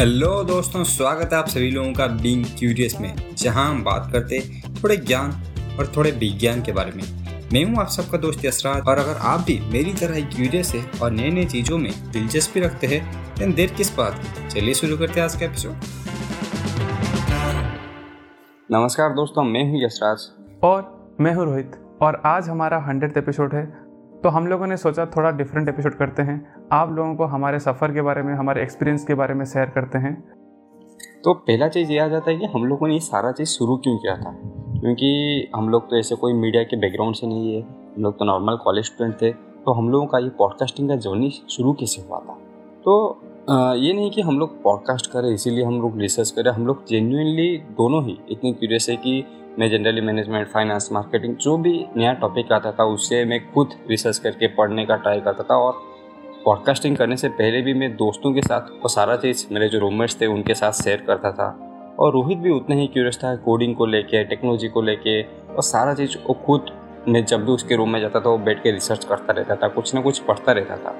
Hello 0.00 0.28
दोस्तों 0.44 0.82
स्वागत 0.84 1.32
है 1.32 1.38
आप 1.38 1.48
सभी 1.48 1.70
लोगों 1.70 1.92
का 1.92 2.06
बीइंग 2.06 2.44
क्यूरियस 2.58 2.94
में 3.00 3.34
जहाँ 3.38 3.68
हम 3.70 3.82
बात 3.84 4.08
करते 4.12 4.38
थोड़े 4.74 4.96
ज्ञान 4.96 5.30
और 5.78 5.92
थोड़े 5.96 6.10
विज्ञान 6.10 6.62
के 6.62 6.72
बारे 6.72 6.92
में। 6.92 7.02
मैं 7.52 7.64
हूँ 7.64 7.80
आप 7.80 7.88
सबका 7.88 8.18
दोस्त 8.18 8.44
यशराज 8.44 8.86
और 8.88 8.98
अगर 8.98 9.16
आप 9.22 9.40
भी 9.40 9.58
मेरी 9.72 9.92
तरह 9.92 10.16
ही 10.16 10.22
क्यूरियस 10.22 10.74
है 10.74 10.84
और 11.02 11.10
नए 11.10 11.30
नए 11.30 11.44
चीज़ों 11.44 11.78
में 11.78 11.92
दिलचस्पी 12.12 12.60
रखते 12.60 12.86
हैं 12.86 13.34
तो 13.34 13.52
देर 13.52 13.72
किस 13.72 13.94
बात 13.96 14.14
की? 14.14 14.48
चलिए 14.48 14.74
शुरू 14.74 14.96
करते 14.98 15.20
हैं 15.20 15.24
आज 15.24 15.36
का 15.36 15.46
एपिसोड 15.46 15.72
नमस्कार 18.70 19.10
दोस्तों 19.10 19.44
मैं 19.44 19.70
हूँ 19.70 19.84
यशराज। 19.84 20.28
और 20.62 21.16
मैं 21.20 21.34
हूँ 21.34 21.44
रोहित 21.44 21.98
और 22.02 22.22
आज 22.26 22.48
हमारा 22.48 22.78
हंड्रेड 22.88 23.16
एपिसोड 23.16 23.54
है 23.54 23.64
तो 24.22 24.28
हम 24.28 24.46
लोगों 24.46 24.66
ने 24.66 24.76
सोचा 24.76 25.04
थोड़ा 25.06 25.30
डिफरेंट 25.30 25.68
एपिसोड 25.68 25.94
करते 25.94 26.22
हैं। 26.22 26.54
आप 26.72 26.90
लोगों 26.92 27.14
को 27.14 27.24
हमारे 27.24 27.58
सफ़र 27.58 27.92
के 27.92 28.02
बारे 28.02 28.22
में, 28.22 28.34
हमारे 28.34 28.62
एक्सपीरियंस 28.62 29.04
के 29.04 29.14
बारे 29.14 29.34
में 29.34 29.44
शेयर 29.44 29.66
करते 29.66 29.98
हैं। 29.98 30.12
तो 31.24 31.34
पहला 31.34 31.68
चीज़ 31.68 31.92
ये 31.92 31.98
आ 31.98 32.06
जाता 32.08 32.30
है 32.30 32.36
कि 32.36 32.46
हम 32.46 32.64
लोगों 32.64 32.88
ने 32.88 32.94
ये 32.94 33.00
सारा 33.00 33.32
चीज़ 33.32 33.48
शुरू 33.48 33.76
क्यों 33.76 33.96
किया 33.98 34.16
था? 34.16 34.32
क्योंकि 34.80 35.50
हम 35.56 35.68
लोग 35.68 35.88
तो 35.90 35.96
ऐसे 35.96 36.16
कोई 36.16 36.32
मीडिया 36.32 36.62
के 36.62 36.76
बैकग्राउंड 36.76 37.14
से 37.14 37.26
नहीं 37.26 37.54
है। 37.54 37.62
हम 37.62 38.02
लोग 38.02 38.18
तो 38.18 38.24
नॉर्मल 38.24 38.56
कॉलेज 38.56 38.84
स्टूडेंट 38.84 39.20
थे। 39.22 39.32
तो 39.32 39.72
हम 39.72 39.88
लोगों 39.88 40.06
का 40.06 40.18
ये 40.18 40.28
पॉडकास्टिंग 40.38 40.88
का 40.88 40.96
जर्नी 40.96 41.30
शुरू 41.30 41.72
कैसे 41.72 42.02
हुआ 42.02 42.18
था? 42.18 42.38
तो 42.84 43.20
ये 43.76 43.92
नहीं 43.92 44.10
कि 44.10 44.22
हम 44.22 44.38
लोग 44.38 44.62
पॉडकास्ट 44.62 45.10
करें, 45.10 45.34
इसीलिए 45.34 45.64
हम 45.64 45.80
लोग 45.80 45.98
रिसर्च 45.98 46.30
करें। 46.30 46.50
हम 46.52 46.66
लोग 46.66 46.84
जेन्यूनली 46.86 47.56
दोनों 47.76 48.04
ही 48.04 48.18
इतने 48.30 48.52
क्यूरियस 48.52 48.86
है 48.90 48.96
कि 48.96 49.24
मैं 49.58 49.68
जनरली 49.70 50.00
मैनेजमेंट 50.00 50.48
फाइनेंस 50.48 50.88
मार्केटिंग 50.92 51.34
जो 51.36 51.56
भी 51.56 51.72
नया 51.96 52.12
टॉपिक 52.12 52.52
आता 52.52 52.70
था, 52.72 52.84
उससे 52.84 53.24
मैं 53.24 53.40
खुद 53.52 53.70
रिसर्च 53.90 54.18
करके 54.18 54.46
पढ़ने 54.46 54.84
का 54.86 54.96
ट्राई 54.96 55.20
करता 55.20 55.42
था 55.42 55.56
और 55.56 55.80
पॉडकास्टिंग 56.44 56.96
करने 56.96 57.16
से 57.16 57.28
पहले 57.28 57.62
भी 57.62 57.74
मैं 57.74 57.96
दोस्तों 57.96 58.32
के 58.32 58.42
साथ 58.42 58.70
वो 58.82 58.88
सारा 58.88 59.16
चीज़, 59.16 59.46
मेरे 59.52 59.68
जो 59.68 59.78
रूममेट्स 59.78 60.20
थे, 60.20 60.26
उनके 60.26 60.54
साथ 60.54 60.72
शेयर 60.72 61.04
करता 61.06 61.32
था। 61.32 61.48
और 61.98 62.12
रोहित 62.12 62.38
भी 62.38 62.50
उतना 62.50 62.76
ही 62.76 62.86
क्यूरियस 62.86 63.18
था 63.18 63.34
कोडिंग 63.36 63.74
को 63.76 63.86
लेके 63.86 64.24
टेक्नोलॉजी 64.24 64.68
को 64.68 64.82
लेके 64.82 65.22
और 65.22 65.62
सारा 65.62 65.94
चीज़ 65.94 66.16
वो 66.26 66.34
खुद 66.46 66.70
मैं 67.08 67.24
जब 67.24 67.44
भी 67.44 67.52
उसके 67.52 67.76
रूम 67.76 67.90
में 67.90 68.00
जाता 68.00 68.20
था, 68.20 68.30
वो 68.30 68.38
बैठ 68.38 68.62
के 68.62 68.70
रिसर्च 68.70 69.04
करता 69.04 69.32
रहता 69.32 69.56
था, 69.56 69.68
कुछ 69.68 69.94
ना 69.94 70.00
कुछ 70.00 70.18
पढ़ता 70.18 70.52
रहता 70.52 70.76
था। 70.76 70.96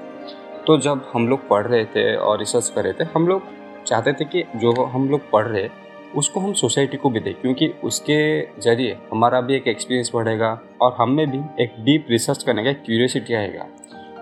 तो 0.67 0.77
जब 0.77 1.05
हम 1.13 1.27
लोग 1.27 1.47
पढ़ 1.47 1.67
रहे 1.67 1.85
थे 1.85 2.15
और 2.15 2.39
रिसर्च 2.39 2.69
कर 2.69 2.83
रहे 2.83 2.93
थे, 2.93 3.03
हम 3.15 3.27
लोग 3.27 3.41
चाहते 3.85 4.13
थे 4.13 4.25
कि 4.25 4.43
जो 4.55 4.85
हम 4.85 5.09
लोग 5.09 5.29
पढ़ 5.31 5.47
रहे 5.47 5.67
उसको 6.15 6.39
हम 6.39 6.53
सोसाइटी 6.55 6.97
को 6.97 7.09
भी 7.09 7.19
दें, 7.19 7.33
क्योंकि 7.33 7.67
उसके 7.83 8.19
ज़रिए 8.61 8.97
हमारा 9.11 9.41
भी 9.41 9.55
एक 9.55 9.67
एक्सपीरियंस 9.67 10.11
बढ़ेगा 10.13 10.59
और 10.81 10.95
हम 10.97 11.11
में 11.11 11.29
भी 11.31 11.39
एक 11.63 11.75
डीप 11.85 12.07
रिसर्च 12.11 12.43
करने 12.43 12.63
का 12.63 12.73
क्यूरियोसिटी 12.75 13.33
आएगा। 13.33 13.67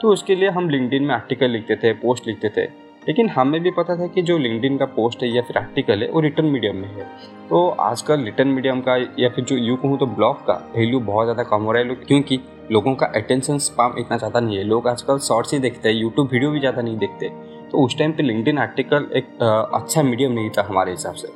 तो 0.01 0.09
उसके 0.09 0.35
लिए 0.35 0.49
हम 0.49 0.69
लिंकडिन 0.69 1.03
में 1.03 1.15
आर्टिकल 1.15 1.49
लिखते 1.49 1.75
थे 1.75 1.93
पोस्ट 1.95 2.27
लिखते 2.27 2.49
थे। 2.49 2.67
लेकिन 3.07 3.29
हमें 3.29 3.59
भी 3.61 3.71
पता 3.71 3.95
था 3.95 4.07
कि 4.07 4.21
जो 4.21 4.37
लिंकडिन 4.37 4.77
का 4.77 4.85
पोस्ट 4.87 5.23
है 5.23 5.29
या 5.29 5.41
फिर 5.41 5.57
आर्टिकल 5.57 6.01
है, 6.03 6.09
वो 6.09 6.19
रिटर्न 6.19 6.45
मीडियम 6.47 6.75
में 6.75 6.87
है। 6.89 7.03
तो 7.49 7.67
आजकल 7.81 8.23
रिटर्न 8.25 8.47
मीडियम 8.49 8.81
का 8.81 8.95
या 9.19 9.29
फिर 9.29 9.45
जो 9.45 9.55
यू 9.57 9.75
कहूँ 9.75 9.97
तो 9.99 10.05
ब्लॉग 10.07 10.45
का 10.47 10.53
वैल्यू 10.75 10.99
बहुत 11.01 11.25
ज़्यादा 11.25 11.43
कम 11.45 11.63
हो 11.63 11.71
रहा 11.71 11.83
है 11.83 11.95
क्योंकि 11.97 12.39
लोगों 12.71 12.93
का 12.95 13.05
अटेंशन 13.15 13.57
स्पाम 13.59 13.95
इतना 13.99 14.17
ज़्यादा 14.17 14.39
नहीं 14.39 14.57
है। 14.57 14.63
लोग 14.65 14.87
आजकल 14.87 15.19
शॉर्ट्स 15.19 15.53
ही 15.53 15.59
देखते 15.59 15.89
हैं 15.89 15.95
यूट्यूब 15.95 16.29
वीडियो 16.31 16.51
भी 16.51 16.59
ज़्यादा 16.59 16.81
नहीं 16.81 16.97
देखते। 16.97 17.29
तो 17.71 17.85
उस 17.85 17.97
टाइम 17.97 18.11
पे 18.11 18.23
लिंकडिन 18.23 18.57
आर्टिकल 18.59 19.07
एक 19.15 19.43
अच्छा 19.73 20.03
मीडियम 20.03 20.31
नहीं 20.31 20.49
था 20.49 20.63
हमारे 20.63 20.91
हिसाब 20.91 21.13
से। 21.13 21.27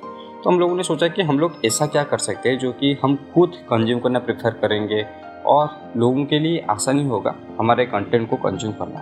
तो 0.44 0.49
हम 0.49 0.59
लोगों 0.59 0.75
ने 0.75 0.83
सोचा 0.83 1.08
कि 1.08 1.22
हम 1.22 1.38
लोग 1.39 1.53
ऐसा 1.66 1.86
क्या 1.88 2.03
कर 2.03 2.17
सकते 2.17 2.49
हैं 2.49 2.58
जो 2.59 2.72
कि 2.72 2.91
हम 3.03 3.16
खुद 3.33 3.52
कंज्यूम 3.69 3.99
करना 3.99 4.19
प्रेफर 4.19 4.52
करेंगे 4.52 5.05
और 5.45 5.69
लोगों 5.97 6.25
के 6.25 6.39
लिए 6.39 6.66
आसानी 6.69 7.03
होगा 7.08 7.35
हमारे 7.59 7.85
कंटेंट 7.85 8.30
को 8.30 8.35
कंज्यूम 8.35 8.73
करना। 8.73 9.00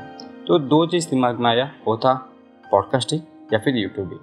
तो 0.47 0.59
दो 0.59 0.85
चीज़ 0.85 1.09
दिमाग 1.09 1.39
में 1.39 1.49
आया, 1.49 1.65
वो 1.87 1.97
था 1.97 2.13
पॉडकास्टिंग 2.71 3.21
या 3.53 3.59
फिर 3.59 3.77
यूट्यूबिंग 3.77 4.19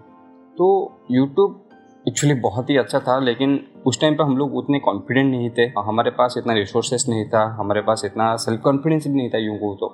तो 0.56 0.68
यूट्यूब 1.10 1.60
एक्चुअली 2.08 2.34
बहुत 2.40 2.70
ही 2.70 2.76
अच्छा 2.76 3.00
था, 3.00 3.18
लेकिन 3.20 3.60
उस 3.86 4.00
टाइम 4.00 4.16
पर 4.16 4.24
हम 4.24 4.36
लोग 4.36 4.56
उतने 4.56 4.78
कॉन्फिडेंट 4.78 5.30
नहीं 5.30 5.50
थे 5.50 5.66
हमारे 5.78 6.10
पास 6.10 6.34
इतना 6.38 6.52
रिसोर्सेस 6.52 7.06
नहीं 7.08 7.24
था, 7.24 7.44
हमारे 7.58 7.80
पास 7.80 8.02
इतना 8.04 8.34
सेल्फ 8.36 8.60
कॉन्फिडेंस 8.60 9.06
भी 9.06 9.14
नहीं 9.14 9.30
था 9.30 9.38
यूँ 9.38 9.58
को 9.58 9.74
तो। 9.74 9.88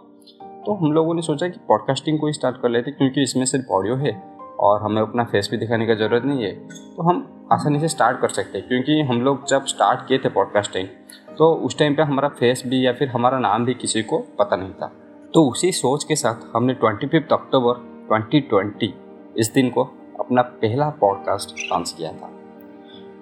तो 0.67 0.75
हम 0.75 0.93
लोगों 0.93 1.15
ने 1.15 1.23
सोचा 1.23 1.49
कि 1.49 1.59
पॉडकास्टिंग 1.69 2.19
को 2.19 2.27
ही 2.27 2.33
स्टार्ट 2.33 2.61
कर 2.63 2.69
लेते 2.69 2.91
क्योंकि 2.91 3.23
इसमें 3.23 3.45
सिर्फ़ 3.45 3.73
ऑडियो 3.73 3.97
है। 3.97 4.13
और 4.61 4.83
हमें 4.83 5.01
अपना 5.03 5.25
फेस 5.25 5.49
भी 5.51 5.57
दिखाने 5.57 5.87
की 5.87 5.95
ज़रूरत 5.95 6.25
नहीं 6.25 6.45
है 6.45 6.51
तो 6.97 7.03
हम 7.03 7.49
आसानी 7.53 7.81
से 7.81 7.89
स्टार्ट 7.89 8.21
कर 8.21 8.29
सकते 8.29 8.59
हैं। 8.59 8.69
क्योंकि 8.69 9.01
हम 9.03 9.21
लोग 9.23 9.47
जब 9.49 9.65
स्टार्ट 9.67 10.07
किए 10.09 10.19
थे 10.19 10.29
पॉडकास्टिंग 10.29 10.89
तो 11.39 11.53
उस 11.55 11.79
टाइम 11.79 11.95
पे 11.95 12.03
हमारा 12.03 12.29
फेस 12.29 12.63
भी 12.67 12.85
या 12.87 12.93
फिर 12.93 13.09
हमारा 13.09 13.39
नाम 13.39 13.65
भी 13.65 13.75
किसी 13.75 14.03
को 14.03 14.19
पता 14.39 14.57
नहीं 14.57 14.73
था। 14.73 14.93
तो 15.35 15.45
उसी 15.51 15.73
सोच 15.73 16.05
के 16.05 16.17
साथ 16.17 16.47
हमने 16.57 16.75
twenty 16.75 17.07
fifth 17.07 17.33
October 17.33 17.75
twenty 18.09 18.41
twenty 18.41 18.95
इस 19.37 19.53
दिन 19.53 19.71
को 19.71 19.85
अपना 20.21 20.43
पहला 20.43 20.89
पॉडकास्ट 20.91 21.55
लॉन्च 21.73 21.95
किया 21.99 22.13
था। 22.13 22.31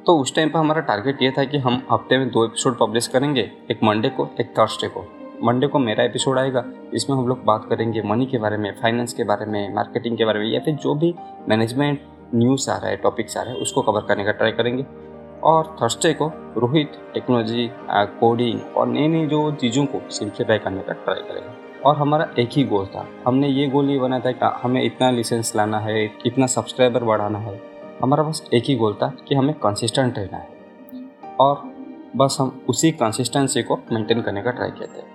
तो 0.07 0.19
उस 0.19 0.35
टाइम 0.35 0.51
पर 0.51 0.59
हमारा 0.59 0.81
टारगेट 0.81 1.23
ये 1.23 1.31
था 1.31 1.45
कि 1.45 1.59
हम 1.59 1.83
हफ़्ते 1.93 2.19
में 2.19 2.31
दो 2.31 2.45
एपिसोड 2.45 2.79
पब्लिश 2.79 3.07
करेंगे, 3.07 3.51
एक 3.71 3.85
मंडे 3.85 4.09
को, 4.09 4.29
एक 4.41 4.55
थर्सडे 4.59 4.89
को। 4.89 5.05
मंडे 5.43 5.67
को 5.67 5.79
मेरा 5.79 6.05
एपिसोड 6.05 6.39
आएगा। 6.39 6.65
इसमें 6.95 7.17
हम 7.17 7.29
लोग 7.29 7.45
बात 7.45 7.65
करेंगे 7.65 8.03
मनी 8.03 8.27
के 8.27 8.39
बारे 8.39 8.57
में 8.57 8.75
फाइनेंस 8.83 9.13
के 9.13 9.25
बारे 9.25 9.47
में 9.47 9.75
मार्केटिंग 9.75 10.19
के 10.19 10.25
बारे 10.25 10.41
में, 10.41 10.47
या 10.47 10.61
फिर 10.61 10.75
जो 10.75 10.95
भी 10.95 11.15
मैनेजमेंट 11.49 12.01
न्यूज़ 12.35 12.71
आ 12.71 12.77
रहा 12.77 12.87
है 12.87 12.97
टॉपिक्स 12.97 13.37
आ 13.37 13.43
रहा 13.43 13.53
है, 13.53 13.59
उसको 13.59 13.83
कवर 13.83 14.01
करने 14.01 14.25
का 14.25 14.33
ट्राई 14.33 14.53
करेंगे। 14.53 14.87
और 15.43 15.77
थर्सडे 15.83 16.15
को 16.15 16.29
रोहित 16.37 16.93
टेक्नोलॉजी 17.15 17.71
कोडिंग 17.91 18.61
और 18.77 18.87
नई 18.87 19.09
नई 19.09 19.27
जो 19.27 19.53
चीज़ों 19.53 19.87
को 19.87 20.11
सिंप्लीफाई 20.11 20.59
करने 20.59 20.83
का 20.83 20.93
ट्राई 20.93 21.21
करेंगे। 21.21 21.81
और 21.81 21.97
हमारा 21.97 22.31
एक 22.39 22.49
ही 22.53 22.65
गोल 22.65 22.87
था। 22.87 23.09
हमने 23.27 23.49
ये 23.49 23.69
गोल 23.69 23.91
ये 23.91 23.99
बनाया 23.99 24.23
था 24.27 24.33
कि 24.33 24.61
हमें 24.63 24.83
इतना 24.83 25.11
लाइसेंस 25.11 25.57
लाना 25.57 25.79
है, 25.79 26.13
इतना 26.27 26.47
सब्सक्राइबर 26.47 27.05
बढ़ाना 27.05 27.39
है। 27.39 27.63
हमारा 28.03 28.23
बस 28.23 28.49
एक 28.55 28.65
ही 28.65 28.75
गोल 28.75 28.95
था 28.95 29.13
कि 29.29 29.35
हमें 29.35 29.55
कंसिस्टेंट 29.55 30.19
रहना 30.19 30.37
है। 30.37 30.49
और 31.41 31.63
बस 32.17 32.37
हम 32.41 32.63
उसी 32.69 32.91
कंसिस्टेंसी 32.91 33.63
को 33.63 33.79
मेंटेन 33.93 34.23
करने 34.23 34.43
का 34.43 34.51
ट्राई 34.51 34.71
किए 34.71 34.87
थे। 34.87 35.12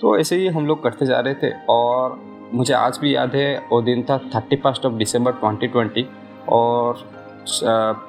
तो 0.00 0.16
ऐसे 0.18 0.36
ही 0.36 0.46
हम 0.48 0.66
लोग 0.66 0.82
करते 0.82 1.06
जा 1.06 1.18
रहे 1.20 1.34
थे 1.34 1.50
और 1.68 2.18
मुझे 2.52 2.74
आज 2.74 2.98
भी 2.98 3.14
याद 3.14 3.34
है, 3.34 3.58
वो 3.70 3.80
दिन 3.82 4.02
था 4.02 4.16
thirty 4.34 4.56
first 4.56 4.86
of 4.86 4.92
December 4.94 5.32
twenty 5.32 5.66
twenty 5.66 6.06
और 6.48 7.08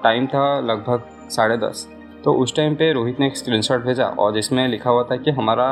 टाइम 0.03 0.27
था 0.27 0.59
लगभग 0.61 1.09
साढ़े 1.29 1.57
दस। 1.57 1.87
तो 2.23 2.33
उस 2.33 2.55
टाइम 2.55 2.75
पे 2.75 2.91
रोहित 2.93 3.19
ने 3.19 3.27
एक 3.27 3.37
स्क्रीनशॉट 3.37 3.83
भेजा 3.85 4.05
और 4.05 4.33
जिसमें 4.33 4.67
लिखा 4.67 4.89
हुआ 4.89 5.03
था 5.03 5.15
कि 5.17 5.31
हमारा 5.31 5.67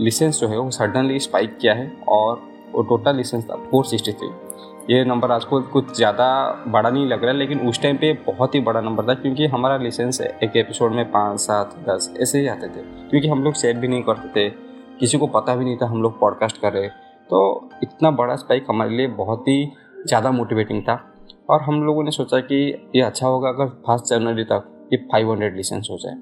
लिसेंस 0.00 0.40
जो 0.40 0.48
है, 0.48 0.58
वो 0.58 0.70
सडनली 0.70 1.18
स्पाइक 1.20 1.56
किया 1.60 1.74
है 1.74 1.90
और 2.08 2.40
वो 2.72 2.82
टोटल 2.82 3.16
लिसेंस 3.16 3.44
था 3.44 3.54
फोर 3.70 3.84
सिक्सटी 3.84 4.12
थ्री 4.12 4.28
ये 4.90 5.04
नंबर 5.04 5.30
आज 5.30 5.44
को 5.44 5.60
कुछ 5.62 5.96
ज़्यादा 5.96 6.28
बड़ा 6.68 6.90
नहीं 6.90 7.06
लग 7.06 7.22
रहा 7.22 7.32
है, 7.32 7.38
लेकिन 7.38 7.60
उस 7.68 7.80
टाइम 7.82 7.96
पे 7.96 8.12
बहुत 8.26 8.54
ही 8.54 8.60
बड़ा 8.60 8.80
नंबर 8.80 9.08
था 9.08 9.14
क्योंकि 9.14 9.46
हमारा 9.46 9.76
लिसेंस 9.78 10.20
एक 10.20 10.56
एपिसोड 10.56 10.92
में 10.92 11.04
पाँच, 11.10 11.40
सात, 11.40 11.74
दस 11.88 12.12
ऐसे 12.20 12.40
ही 12.40 12.46
आते 12.48 12.68
थे। 12.68 12.82
क्योंकि 13.10 13.28
हम 13.28 13.42
लोग 13.44 13.54
सेट 13.54 13.76
भी 13.76 13.88
नहीं 13.88 14.02
करते 14.02 14.48
थे। 14.48 14.67
किसी 15.00 15.18
को 15.18 15.26
पता 15.26 15.54
भी 15.56 15.64
नहीं 15.64 15.76
था 15.76 15.86
हम 15.86 16.02
लोग 16.02 16.20
पॉडकास्ट 16.20 16.60
कर 16.60 16.72
रहे। 16.72 16.88
तो 17.30 17.68
इतना 17.82 18.10
बड़ा 18.10 18.36
स्पाइक 18.36 18.66
हमारे 18.68 18.90
लिए 18.90 19.06
बहुत 19.06 19.48
ही 19.48 19.72
ज़्यादा 20.06 20.30
मोटिवेटिंग 20.30 20.82
था। 20.82 21.14
और 21.50 21.62
हम 21.62 21.82
लोगों 21.82 22.04
ने 22.04 22.10
सोचा 22.10 22.40
कि 22.40 22.88
ये 22.96 23.02
अच्छा 23.02 23.26
होगा 23.26 23.48
अगर 23.48 23.66
फ़र्स्ट 23.66 24.06
जनवरी 24.06 24.44
तक 24.44 24.88
ये 24.92 24.98
फाइव 25.12 25.30
हंड्रेड 25.30 25.56
लिसेंस 25.56 25.88
हो 25.90 25.98
जाए। 25.98 26.14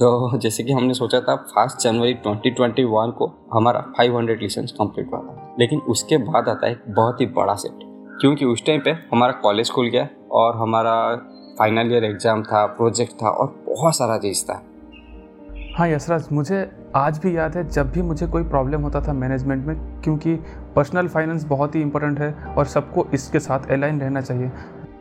तो 0.00 0.38
जैसे 0.38 0.62
कि 0.62 0.72
हमने 0.72 0.94
सोचा 0.94 1.20
था 1.20 1.36
फ़र्स्ट 1.36 1.78
जनवरी 1.78 2.14
2021 2.14 3.12
को 3.12 3.48
हमारा 3.52 3.80
500 3.98 4.42
लिसेंस 4.42 4.72
कंप्लीट 4.72 5.08
हुआ 5.12 5.20
था। 5.20 5.56
लेकिन 5.60 5.80
उसके 5.80 6.18
बाद 6.18 6.48
आता 6.48 6.66
है 6.66 6.72
एक 6.72 6.82
बहुत 6.88 7.20
ही 7.20 7.26
बड़ा 7.26 7.54
सेट 7.54 7.72
क्योंकि 8.20 8.44
उस 8.44 8.66
टाइम 8.66 8.80
पे 8.80 8.90
हमारा 8.90 9.32
कॉलेज 9.32 9.70
खुल 9.70 9.88
गया 9.88 10.08
और 10.32 10.56
हमारा 10.56 10.94
फाइनल 11.58 11.92
ईयर 11.92 12.04
एग्ज़ाम 12.04 12.42
था 12.42 12.66
प्रोजेक्ट 12.66 13.12
था 13.12 13.30
और 13.30 13.64
बहुत 13.66 13.96
सारा 13.96 14.18
चीज़ 14.18 14.44
था। 14.44 14.62
हाँ 15.78 15.86
यशराज, 15.88 16.26
मुझे 16.32 16.70
आज 16.96 17.18
भी 17.18 17.36
याद 17.36 17.56
है 17.56 17.62
जब 17.68 17.90
भी 17.92 18.02
मुझे 18.02 18.26
कोई 18.26 18.44
प्रॉब्लम 18.44 18.82
होता 18.82 19.00
था 19.00 19.12
मैनेजमेंट 19.12 19.66
में, 19.66 19.76
क्योंकि 20.02 20.34
पर्सनल 20.76 21.08
फाइनेंस 21.08 21.44
बहुत 21.44 21.74
ही 21.74 21.80
इंपॉर्टेंट 21.80 22.18
है 22.20 22.32
और 22.54 22.66
सबको 22.66 23.06
इसके 23.14 23.40
साथ 23.40 23.70
अलाइन 23.70 24.00
रहना 24.00 24.20
चाहिए। 24.20 24.50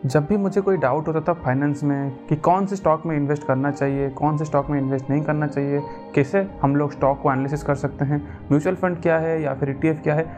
जब 0.05 0.25
भी 0.25 0.37
मुझे 0.37 0.61
कोई 0.61 0.77
डाउट 0.77 1.07
होता 1.07 1.21
था 1.21 1.33
फाइनेंस 1.35 1.83
में 1.83 2.11
कि 2.27 2.35
कौन 2.37 2.65
से 2.65 2.75
स्टॉक 2.75 3.05
में 3.05 3.15
इन्वेस्ट 3.17 3.47
करना 3.47 3.71
चाहिए, 3.71 4.09
कौन 4.11 4.37
से 4.37 4.45
स्टॉक 4.45 4.69
में 4.69 4.79
इन्वेस्ट 4.79 5.09
नहीं 5.09 5.21
करना 5.21 5.47
चाहिए, 5.47 5.81
कैसे 6.15 6.47
हम 6.61 6.75
लोग 6.75 6.91
स्टॉक 6.91 7.21
को 7.21 7.31
एनालिसिस 7.31 7.63
कर 7.63 7.75
सकते 7.75 8.05
हैं 8.05 8.21
म्यूचुअल 8.51 8.75
फंड 8.75 9.01
क्या 9.01 9.17
है 9.17 9.41
या 9.41 9.53
फिर 9.53 9.69
ईटीएफ 9.69 10.01
क्या 10.03 10.15
है, 10.15 10.29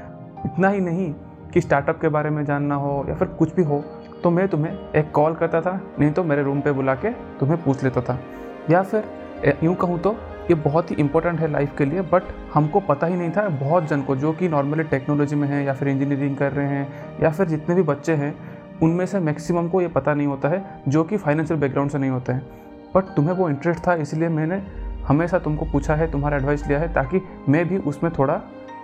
इतना 0.46 0.70
ही 0.70 0.82
नहीं 0.82 1.14
कि 1.54 1.62
स्टार्टअप 1.62 2.02
के 2.02 2.10
बारे 2.10 2.30
में 2.30 2.44
जानना 2.46 2.76
हो 2.76 3.06
या 3.10 3.16
फिर 3.16 3.28
कुछ 3.30 3.56
भी 3.56 3.64
हो 3.64 3.84
तो 4.24 4.30
मैं 4.32 4.48
तुम्हें 4.48 4.74
एक 4.96 5.12
कॉल 5.12 5.36
करता 5.36 5.62
था, 5.62 5.80
नहीं 6.00 6.12
तो 6.12 6.24
मेरे 6.24 6.44
रूम 6.44 6.62
पे 6.62 6.72
बुला 6.72 6.96
के 6.96 7.12
तुम्हें 7.40 7.64
पूछ 7.64 7.84
लेता 7.84 8.02
था। 8.02 8.20
या 8.70 8.84
फिर 8.84 9.18
यूँ 9.64 9.74
कहूँ 9.76 9.98
तो 10.00 10.16
ये 10.50 10.56
बहुत 10.56 10.92
ही 10.92 10.96
इंपॉर्टेंट 10.96 11.40
है 11.40 11.52
लाइफ 11.52 11.76
के 11.78 11.86
लिए 11.86 12.02
बट 12.02 12.24
हमको 12.54 12.80
पता 12.80 13.08
ही 13.08 13.16
नहीं 13.16 13.32
था 13.32 13.48
बहुत 13.50 13.88
जन 13.88 14.02
को, 14.02 14.16
जो 14.16 14.32
कि 14.34 14.48
नॉर्मली 14.50 14.84
टेक्नोलॉजी 14.84 15.36
में 15.36 15.48
है 15.48 15.64
या 15.66 15.74
फिर 15.74 15.88
इंजीनियरिंग 15.88 16.38
कर 16.38 16.52
रहे 16.52 16.68
हैं 16.68 17.20
या 17.24 17.30
फिर 17.30 17.48
जितने 17.48 17.76
भी 17.76 17.82
बच्चे 17.82 18.14
हैं, 18.14 18.34
उनमें 18.84 19.06
से 19.06 19.20
मैक्सिमम 19.20 19.68
को 19.68 19.82
ये 19.82 19.88
पता 19.88 20.14
नहीं 20.14 20.28
होता 20.28 20.50
है, 20.50 20.64
जो 20.88 21.04
कि 21.04 21.18
फाइनेंशियल 21.18 21.60
बैकग्राउंड 21.60 21.92
से 21.92 21.98
नहीं 21.98 22.10
होते 22.10 22.32
हैं। 22.32 22.46
बट 22.96 23.16
तुम्हें 23.16 23.36
वो 23.36 23.50
इंटरेस्ट 23.50 23.88
था, 23.88 23.94
इसलिए 23.94 24.30
मैंने 24.30 24.62
हमेशा 25.08 25.40
तुमको 25.40 25.66
पूछा 25.66 25.96
है, 25.96 26.12
तुम्हारा 26.12 26.38
एडवाइस 26.38 26.68
लिया 26.68 26.80
है, 26.80 26.94
ताकि 26.94 27.22
मैं 27.50 27.68
भी 27.68 27.78
उसमें 27.78 28.12
थोड़ा 28.20 28.42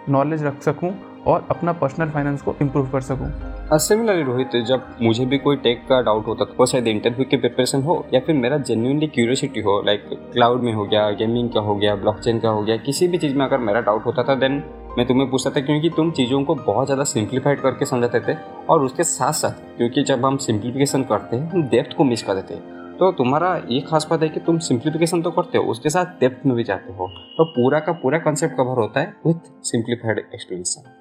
नॉलेज 0.09 0.43
रख 0.43 0.61
सकूँ 0.61 0.93
और 1.27 1.47
अपना 1.51 1.73
पर्सनल 1.73 2.09
फाइनेंस 2.09 2.41
को 2.41 2.55
इम्प्रूव 2.61 2.89
कर 2.89 3.01
सकूँ। 3.01 3.27
सिमिलरली 3.73 4.23
रोहित 4.23 4.55
जब 4.67 4.97
मुझे 5.01 5.25
भी 5.25 5.37
कोई 5.37 5.55
टेक 5.57 5.79
का 5.87 5.99
डाउट 6.01 6.27
होता 6.27 6.45
था 6.45 6.55
वो 6.57 6.65
शायद 6.65 6.87
इंटरव्यू 6.87 7.25
की 7.25 7.37
प्रिपरेशन 7.37 7.81
हो, 7.83 8.05
या 8.13 8.19
फिर 8.19 8.35
मेरा 8.35 8.57
जेन्यूनली 8.59 9.07
क्यूरियोसिटी 9.07 9.61
हो 9.61 9.81
लाइक 9.85 10.03
क्लाउड 10.33 10.61
में 10.63 10.71
हो 10.73 10.85
गया 10.85 11.09
गेमिंग 11.11 11.49
का 11.49 11.59
हो 11.59 11.75
गया 11.75 11.95
ब्लॉकचेन 11.95 12.39
का 12.39 12.49
हो 12.49 12.61
गया, 12.63 12.75
किसी 12.77 13.07
भी 13.07 13.17
चीज़ 13.17 13.35
में 13.35 13.45
अगर 13.45 13.57
मेरा 13.59 13.81
डाउट 13.81 14.05
होता 14.05 14.23
था 14.23 14.35
देन 14.35 14.61
मैं 14.97 15.05
तुम्हें 15.07 15.29
पूछता 15.29 15.49
था, 15.49 15.61
क्योंकि 15.61 15.89
तुम 15.89 16.11
चीज़ों 16.11 16.43
को 16.43 16.55
बहुत 16.57 16.85
ज़्यादा 16.87 17.03
सिंप्लीफाइड 17.03 17.61
करके 17.61 17.85
समझाते 17.85 18.19
थे, 18.21 18.37
और 18.69 18.83
उसके 18.83 19.03
साथ 19.03 19.33
साथ 19.33 19.77
क्योंकि 19.77 20.03
जब 20.03 20.25
हम 20.25 20.37
सिंप्लीफिकेशन 20.39 21.03
करते 21.03 21.35
हैं, 21.35 21.49
हम 21.51 21.63
डेप्थ 21.69 21.95
को 21.97 22.03
मिस 22.05 22.23
कर 22.23 22.35
देते 22.35 22.53
हैं। 22.53 22.97
तो 22.97 23.11
तुम्हारा 23.13 23.55
ये 23.69 23.79
खास 23.83 24.07
बात 24.09 24.21
है 24.23 24.29
कि 24.29 24.39
तुम 24.41 24.57
सिंप्लीफिकेशन 24.61 25.21
तो 25.21 25.31
करते 25.31 25.57
हो, 25.57 25.63
उसके 25.65 25.89
साथ 25.89 26.19
डेप्थ 26.19 26.45
में 26.45 26.55
भी 26.55 26.63
जाते 26.63 26.93
हो 26.93 27.07
तो 27.37 27.45
पूरा 27.47 27.79
का 27.79 27.91
पूरा 27.95 28.17
कंसेप्ट 28.21 28.55
कवर 28.57 28.79
होता 28.79 28.99
है 28.99 29.13
विथ 29.25 29.51
सिंप्लीफाइड 29.65 30.19
एक्सप्लेनेशन 30.19 30.94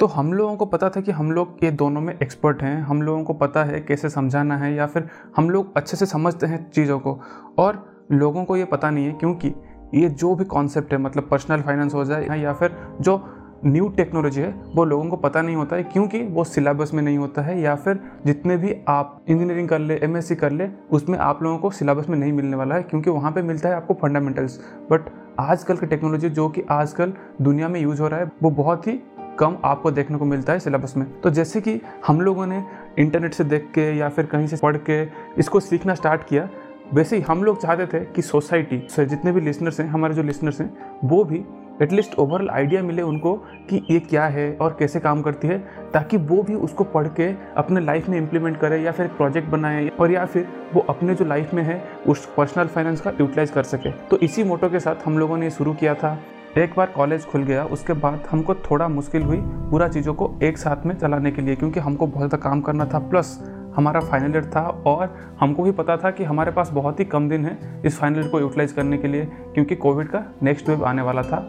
तो 0.00 0.06
हम 0.06 0.32
लोगों 0.32 0.56
को 0.56 0.66
पता 0.66 0.88
था 0.88 1.00
कि 1.00 1.10
हम 1.10 1.30
लोग 1.32 1.56
ये 1.64 1.70
दोनों 1.70 2.00
में 2.00 2.12
एक्सपर्ट 2.22 2.62
हैं, 2.62 2.80
हम 2.82 3.00
लोगों 3.02 3.22
को 3.24 3.34
पता 3.34 3.64
है 3.64 3.80
कैसे 3.80 4.08
समझाना 4.08 4.56
है 4.56 4.72
या 4.74 4.86
फिर 4.86 5.08
हम 5.36 5.48
लोग 5.50 5.76
अच्छे 5.76 5.96
से 5.96 6.06
समझते 6.06 6.46
हैं 6.46 6.70
चीज़ों 6.70 6.98
को। 6.98 7.18
और 7.58 8.06
लोगों 8.12 8.44
को 8.44 8.56
ये 8.56 8.64
पता 8.64 8.90
नहीं 8.90 9.06
है 9.06 9.12
क्योंकि 9.12 9.52
ये 9.94 10.08
जो 10.10 10.34
भी 10.34 10.44
कॉन्सेप्ट 10.44 10.92
है 10.92 10.98
मतलब 10.98 11.28
पर्सनल 11.30 11.62
फाइनेंस 11.62 11.94
हो 11.94 12.04
जाए 12.04 12.38
या 12.40 12.52
फिर 12.52 12.76
जो 13.00 13.16
न्यू 13.64 13.88
टेक्नोलॉजी 13.88 14.40
है, 14.40 14.54
वो 14.74 14.84
लोगों 14.84 15.08
को 15.10 15.16
पता 15.16 15.42
नहीं 15.42 15.56
होता 15.56 15.76
है 15.76 15.82
क्योंकि 15.82 16.22
वो 16.22 16.44
सिलेबस 16.44 16.94
में 16.94 17.02
नहीं 17.02 17.18
होता 17.18 17.42
है 17.42 17.60
या 17.60 17.74
फिर 17.74 18.00
जितने 18.26 18.56
भी 18.56 18.74
आप 18.88 19.24
इंजीनियरिंग 19.28 19.68
कर 19.68 19.78
ले 19.78 19.94
एमएससी 19.94 20.34
कर 20.34 20.52
ले, 20.52 20.68
उसमें 20.92 21.18
आप 21.18 21.42
लोगों 21.42 21.58
को 21.58 21.70
सिलेबस 21.70 22.08
में 22.08 22.18
नहीं 22.18 22.32
मिलने 22.32 22.56
वाला 22.56 22.74
है 22.74 22.82
क्योंकि 22.82 23.10
वहाँ 23.10 23.32
पे 23.32 23.42
मिलता 23.42 23.68
है 23.68 23.74
आपको 23.74 23.94
फंडामेंटल्स 23.94 24.60
बट 24.92 25.12
आजकल 25.40 25.76
की 25.76 25.86
टेक्नोलॉजी 25.86 26.30
जो 26.30 26.48
कि 26.48 26.62
आजकल 26.70 27.12
दुनिया 27.42 27.68
में 27.68 27.80
यूज़ 27.80 28.02
हो 28.02 28.08
रहा 28.08 28.20
है, 28.20 28.30
वो 28.42 28.50
बहुत 28.50 28.86
ही 28.86 29.00
कम 29.38 29.56
आपको 29.64 29.90
देखने 29.90 30.18
को 30.18 30.24
मिलता 30.24 30.52
है 30.52 30.60
सिलेबस 30.60 30.94
में। 30.96 31.06
तो 31.20 31.30
जैसे 31.30 31.60
कि 31.60 31.80
हम 32.06 32.20
लोगों 32.20 32.46
ने 32.46 32.62
इंटरनेट 32.98 33.34
से 33.34 33.44
देख 33.44 33.70
के 33.74 33.90
या 33.98 34.08
फिर 34.08 34.26
कहीं 34.26 34.46
से 34.46 34.56
पढ़ 34.56 34.76
के 34.90 35.02
इसको 35.38 35.60
सीखना 35.60 35.94
स्टार्ट 35.94 36.24
किया, 36.24 36.48
वैसे 36.94 37.16
ही 37.16 37.22
हम 37.22 37.42
लोग 37.44 37.60
चाहते 37.62 37.86
थे 37.88 38.04
कि 38.06 38.22
सोसाइटी 38.22 38.86
से 38.90 39.04
जितने 39.06 39.32
भी 39.32 39.40
लिसनर्स 39.40 39.80
हैं, 39.80 39.88
हमारे 39.88 40.14
जो 40.14 40.22
लिसनर्स 40.22 40.60
हैं, 40.60 40.72
वो 41.04 41.24
भी 41.24 41.44
एटलीस्ट 41.82 42.14
ओवरऑल 42.18 42.48
आइडिया 42.50 42.82
मिले 42.82 43.02
उनको 43.02 43.34
कि 43.68 43.80
ये 43.90 43.98
क्या 44.00 44.24
है 44.26 44.52
और 44.56 44.76
कैसे 44.78 45.00
काम 45.00 45.20
करती 45.22 45.48
है, 45.48 45.58
ताकि 45.92 46.16
वो 46.16 46.42
भी 46.42 46.54
उसको 46.54 46.84
पढ़ 46.84 47.08
के 47.10 47.28
अपने 47.56 47.80
लाइफ 47.80 48.08
में 48.08 48.16
इम्प्लीमेंट 48.18 48.58
करे 48.60 48.80
या 48.82 48.92
फिर 48.92 49.06
प्रोजेक्ट 49.08 49.48
बनाए 49.48 49.88
और 49.90 50.12
या 50.12 50.24
फिर 50.24 50.48
वो 50.74 50.80
अपने 50.88 51.14
जो 51.14 51.24
लाइफ 51.24 51.54
में 51.54 51.62
है, 51.62 51.82
उस 52.06 52.26
पर्सनल 52.36 52.66
फाइनेंस 52.66 53.00
का 53.00 53.12
यूटिलाइज 53.20 53.50
कर 53.50 53.62
सके। 53.64 53.90
तो 53.90 54.18
इसी 54.18 54.44
मोटो 54.44 54.68
के 54.68 54.80
साथ 54.80 55.06
हम 55.06 55.18
लोगों 55.18 55.36
ने 55.36 55.50
शुरू 55.50 55.74
किया 55.74 55.94
था। 55.94 56.18
एक 56.56 56.74
बार 56.76 56.86
कॉलेज 56.86 57.24
खुल 57.26 57.42
गया, 57.42 57.64
उसके 57.64 57.92
बाद 57.94 58.22
हमको 58.30 58.54
थोड़ा 58.54 58.86
मुश्किल 58.88 59.22
हुई 59.22 59.38
पूरा 59.70 59.88
चीज़ों 59.88 60.14
को 60.14 60.30
एक 60.42 60.58
साथ 60.58 60.86
में 60.86 60.94
चलाने 60.94 61.30
के 61.30 61.42
लिए, 61.42 61.56
क्योंकि 61.56 61.80
हमको 61.80 62.06
बहुत 62.06 62.18
ज़्यादा 62.20 62.36
काम 62.42 62.60
करना 62.60 62.84
था 62.84 62.98
प्लस 63.00 63.38
हमारा 63.76 64.00
फाइनल 64.00 64.34
ईयर 64.34 64.44
था, 64.46 64.60
और 64.86 65.14
हमको 65.40 65.62
भी 65.62 65.72
पता 65.72 65.96
था 65.96 66.10
कि 66.10 66.24
हमारे 66.24 66.52
पास 66.52 66.70
बहुत 66.70 67.00
ही 67.00 67.04
कम 67.04 67.28
दिन 67.28 67.44
है 67.46 67.82
इस 67.86 67.98
फाइनल 67.98 68.18
ईयर 68.18 68.28
को 68.28 68.40
यूटिलाइज 68.40 68.72
करने 68.72 68.98
के 68.98 69.08
लिए, 69.08 69.24
क्योंकि 69.54 69.76
कोविड 69.76 70.08
का 70.08 70.24
नेक्स्ट 70.42 70.68
वेव 70.68 70.84
आने 70.84 71.02
वाला 71.02 71.22
था। 71.22 71.46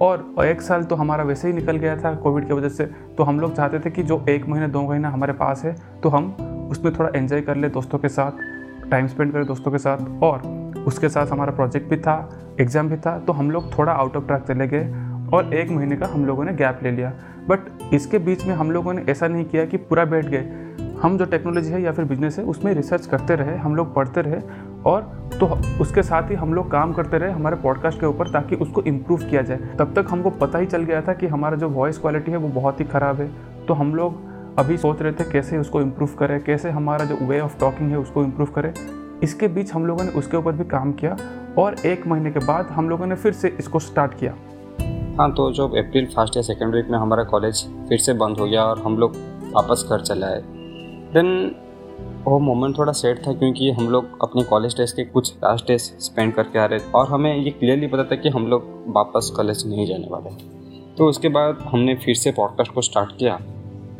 और 0.00 0.44
एक 0.44 0.60
साल 0.62 0.84
तो 0.84 0.96
हमारा 0.96 1.24
वैसे 1.24 1.48
ही 1.48 1.54
निकल 1.54 1.76
गया 1.76 1.96
था 1.96 2.14
कोविड 2.16 2.46
की 2.46 2.54
वजह 2.54 2.68
से 2.68 2.84
तो 3.18 3.24
हम 3.24 3.40
लोग 3.40 3.54
चाहते 3.54 3.78
थे 3.80 3.90
कि 3.90 4.02
जो 4.02 4.24
एक 4.28 4.48
महीने, 4.48 4.68
दो 4.68 4.82
महीना 4.82 5.08
हमारे 5.10 5.32
पास 5.34 5.64
है 5.64 5.76
तो 6.02 6.08
हम 6.08 6.30
उसमें 6.70 6.92
थोड़ा 6.98 7.10
एंजॉय 7.14 7.40
कर 7.40 7.56
ले 7.56 7.68
दोस्तों 7.70 7.98
के 7.98 8.08
साथ 8.08 8.90
टाइम 8.90 9.06
स्पेंड 9.06 9.32
करें 9.32 9.46
दोस्तों 9.46 9.72
के 9.72 9.78
साथ, 9.78 10.22
और 10.22 10.42
उसके 10.86 11.08
साथ 11.08 11.26
हमारा 11.26 11.52
प्रोजेक्ट 11.52 11.88
भी 11.90 11.96
था 11.96 12.18
एग्ज़ाम 12.60 12.88
भी 12.88 12.96
था 12.96 13.18
तो 13.18 13.32
हम 13.32 13.50
लोग 13.50 13.78
थोड़ा 13.78 13.92
आउट 13.92 14.16
ऑफ़ 14.16 14.26
ट्रैक 14.26 14.42
चले 14.42 14.66
गए 14.66 14.84
और 15.34 15.54
एक 15.54 15.70
महीने 15.70 15.96
का 15.96 16.06
हम 16.06 16.24
लोगों 16.26 16.44
ने 16.44 16.52
गैप 16.54 16.80
ले 16.82 16.90
लिया। 16.90 17.12
बट 17.48 17.92
इसके 17.94 18.18
बीच 18.18 18.46
में 18.46 18.54
हम 18.54 18.70
लोगों 18.70 18.92
ने 18.92 19.04
ऐसा 19.08 19.28
नहीं 19.28 19.44
किया 19.44 19.64
कि 19.64 19.76
पूरा 19.78 20.04
बैठ 20.04 20.26
गए। 20.26 20.64
हम 21.02 21.16
जो 21.18 21.24
टेक्नोलॉजी 21.24 21.70
है 21.70 21.80
या 21.82 21.92
फिर 21.92 22.04
बिज़नेस 22.04 22.38
है, 22.38 22.44
उसमें 22.44 22.72
रिसर्च 22.74 23.06
करते 23.06 23.34
रहे, 23.34 23.56
हम 23.56 23.74
लोग 23.76 23.94
पढ़ते 23.94 24.20
रहे 24.20 24.40
और 24.84 25.02
तो 25.40 25.46
उसके 25.80 26.02
साथ 26.02 26.30
ही 26.30 26.34
हम 26.34 26.54
लोग 26.54 26.70
काम 26.70 26.92
करते 26.92 27.18
रहे 27.18 27.32
हमारे 27.32 27.56
पॉडकास्ट 27.56 28.00
के 28.00 28.06
ऊपर 28.06 28.30
ताकि 28.30 28.56
उसको 28.56 28.82
इम्प्रूव 28.82 29.20
किया 29.20 29.42
जाए। 29.42 29.58
तब 29.78 29.92
तक 29.96 30.06
हमको 30.10 30.30
पता 30.32 30.58
ही 30.58 30.66
चल 30.66 30.82
गया 30.82 31.00
था 31.02 31.12
कि 31.14 31.26
हमारा 31.26 31.56
जो 31.56 31.68
वॉइस 31.70 31.98
क्वालिटी 31.98 32.30
है 32.30 32.36
वो 32.36 32.48
बहुत 32.50 32.80
ही 32.80 32.84
ख़राब 32.86 33.20
है। 33.20 33.30
तो 33.66 33.74
हम 33.74 33.94
लोग 33.94 34.24
अभी 34.58 34.76
सोच 34.76 35.02
रहे 35.02 35.12
थे 35.12 35.30
कैसे 35.32 35.58
उसको 35.58 35.80
इम्प्रूव 35.80 36.14
करें, 36.18 36.40
कैसे 36.44 36.70
हमारा 36.70 37.04
जो 37.04 37.16
वे 37.22 37.40
ऑफ़ 37.40 37.58
टॉकिंग 37.60 37.90
है 37.90 37.98
उसको 37.98 38.24
इम्प्रूव 38.24 38.48
करें। 38.54 38.72
इसके 39.22 39.48
बीच 39.48 39.72
हम 39.72 39.86
लोगों 39.86 40.04
ने 40.04 40.10
उसके 40.10 40.36
ऊपर 40.36 40.52
भी 40.52 40.64
काम 40.64 40.92
किया 40.92 41.16
और 41.58 41.76
एक 41.86 42.06
महीने 42.06 42.30
के 42.30 42.38
बाद 42.38 42.66
हम 42.66 42.88
लोगों 42.88 43.06
ने 43.06 43.14
फिर 43.14 43.32
से 43.32 43.56
इसको 43.58 43.78
स्टार्ट 43.78 44.14
किया। 44.14 44.36
हाँ 45.18 45.32
तो 45.32 45.52
जब 45.52 45.64
अप्रैल 45.64 46.06
फ़र्स्ट 46.06 46.36
या 46.36 46.42
सेकेंड 46.42 46.74
वीक 46.74 46.88
में 46.88 46.98
हमारा 46.98 47.24
कॉलेज 47.24 47.66
फिर 47.88 47.98
से 47.98 48.12
बंद 48.12 48.38
हो 48.38 48.46
गया 48.46 48.64
और 48.64 48.78
हम 48.78 48.98
लोग 48.98 49.16
वापस 49.52 49.86
घर 49.90 50.00
चले 50.00 50.26
आए 50.26 50.42
देन 51.14 51.56
वो 52.24 52.38
मोमेंट 52.38 52.78
थोड़ा 52.78 52.92
सेट 52.92 53.26
था 53.26 53.32
क्योंकि 53.32 53.70
हम 53.70 53.88
लोग 53.88 54.04
अपने 54.22 54.42
कॉलेज 54.42 54.72
डेज़ 54.76 54.94
के 54.94 55.04
कुछ 55.04 55.34
लास्ट 55.36 55.66
डेज़ 55.66 55.82
स्पेंड 55.82 56.34
करके 56.34 56.58
आ 56.58 56.64
रहे 56.64 56.78
थे 56.78 56.90
और 56.94 57.08
हमें 57.08 57.36
ये 57.36 57.50
क्लियरली 57.50 57.86
पता 57.86 58.04
था 58.04 58.16
कि 58.16 58.28
हम 58.28 58.46
लोग 58.46 58.84
वापस 58.86 59.32
कॉलेज 59.36 59.66
नहीं 59.66 59.86
जाने 59.86 60.06
वाले 60.10 60.30
तो 60.98 61.06
उसके 61.06 61.28
बाद 61.28 61.58
हमने 61.60 61.94
फिर 61.94 62.14
से 62.14 62.30
पॉडकास्ट 62.30 62.72
को 62.72 62.80
स्टार्ट 62.80 63.16
किया 63.18 63.40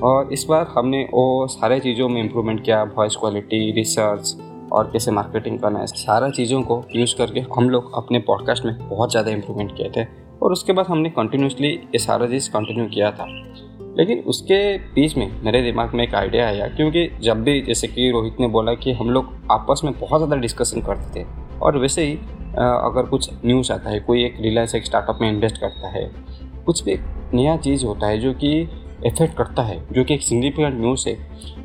और 0.03 0.33
इस 0.33 0.47
बार 0.49 0.67
हमने 0.79 1.03
वो 1.03 1.47
सारे 1.47 1.81
चीज़ों 1.81 2.09
में 2.09 2.23
इम्प्रूवमेंट 2.23 2.65
किया 2.65 2.83
वॉइस 2.83 3.17
क्वालिटी 3.17 3.73
रिसर्च 3.73 4.37
और 4.73 4.91
कैसे 4.93 5.11
मार्केटिंग 5.11 5.59
करना 5.59 5.79
है 5.79 5.87
सारा 5.87 6.29
चीज़ों 6.31 6.63
को 6.63 6.83
यूज़ 6.97 7.15
करके 7.17 7.41
हम 7.57 7.71
लोग 7.71 7.93
अपने 7.97 8.19
पॉडकास्ट 8.21 8.65
में 8.65 8.77
बहुत 8.89 9.11
ज़्यादा 9.11 9.31
इम्प्रूवमेंट 9.31 9.77
किए 9.77 9.91
थे। 9.97 10.05
और 10.43 10.53
उसके 10.53 10.73
बाद 10.73 10.87
हमने 10.87 11.11
कंटिन्यूसली 11.11 11.69
ये 11.69 11.99
सारा 11.99 12.27
चीज़ 12.27 12.51
कंटिन्यू 12.51 12.87
किया 12.87 13.11
था। 13.11 13.27
लेकिन 13.99 14.19
उसके 14.27 14.57
बीच 14.95 15.17
में 15.17 15.31
मेरे 15.43 15.63
दिमाग 15.63 15.95
में 15.95 16.03
एक 16.05 16.15
आइडिया 16.15 16.47
आया, 16.47 16.67
क्योंकि 16.69 17.09
जब 17.23 17.43
भी 17.45 17.61
जैसे 17.63 17.89
कि 17.89 18.11
रोहित 18.11 18.41
ने 18.41 18.47
बोला 18.49 18.75
कि 18.75 18.93
हम 18.93 19.11
लोग 19.11 19.33
आपस 19.53 19.81
में 19.85 19.93
बहुत 19.93 20.21
ज़्यादा 20.21 20.37
डिस्कशन 20.37 20.81
करते 20.81 21.21
थे, 21.21 21.27
और 21.63 21.79
वैसे 21.79 22.05
ही 22.05 22.15
अगर 22.57 23.07
कुछ 23.07 23.31
न्यूज़ 23.45 23.73
आता 23.73 23.91
है, 23.91 24.01
कोई 24.01 24.25
एक 24.25 24.37
रिलायंस, 24.41 24.75
एक 24.75 24.85
स्टार्टअप 24.85 25.19
में 25.21 25.31
इन्वेस्ट 25.31 25.59
करता 25.59 25.89
है, 25.89 26.11
कुछ 26.67 26.83
भी 26.85 26.99
नया 27.35 27.57
चीज़ 27.59 27.85
होता 27.87 28.07
है 28.07 28.19
जो 28.19 28.33
कि 28.35 28.61
इफ़ेक्ट 29.07 29.37
करता 29.37 29.63
है, 29.63 29.81
जो 29.93 30.05
कि 30.05 30.15
एक 30.15 30.23
सिग्निफिकेंट 30.23 30.81
न्यूज़ 30.81 31.09
है 31.09 31.17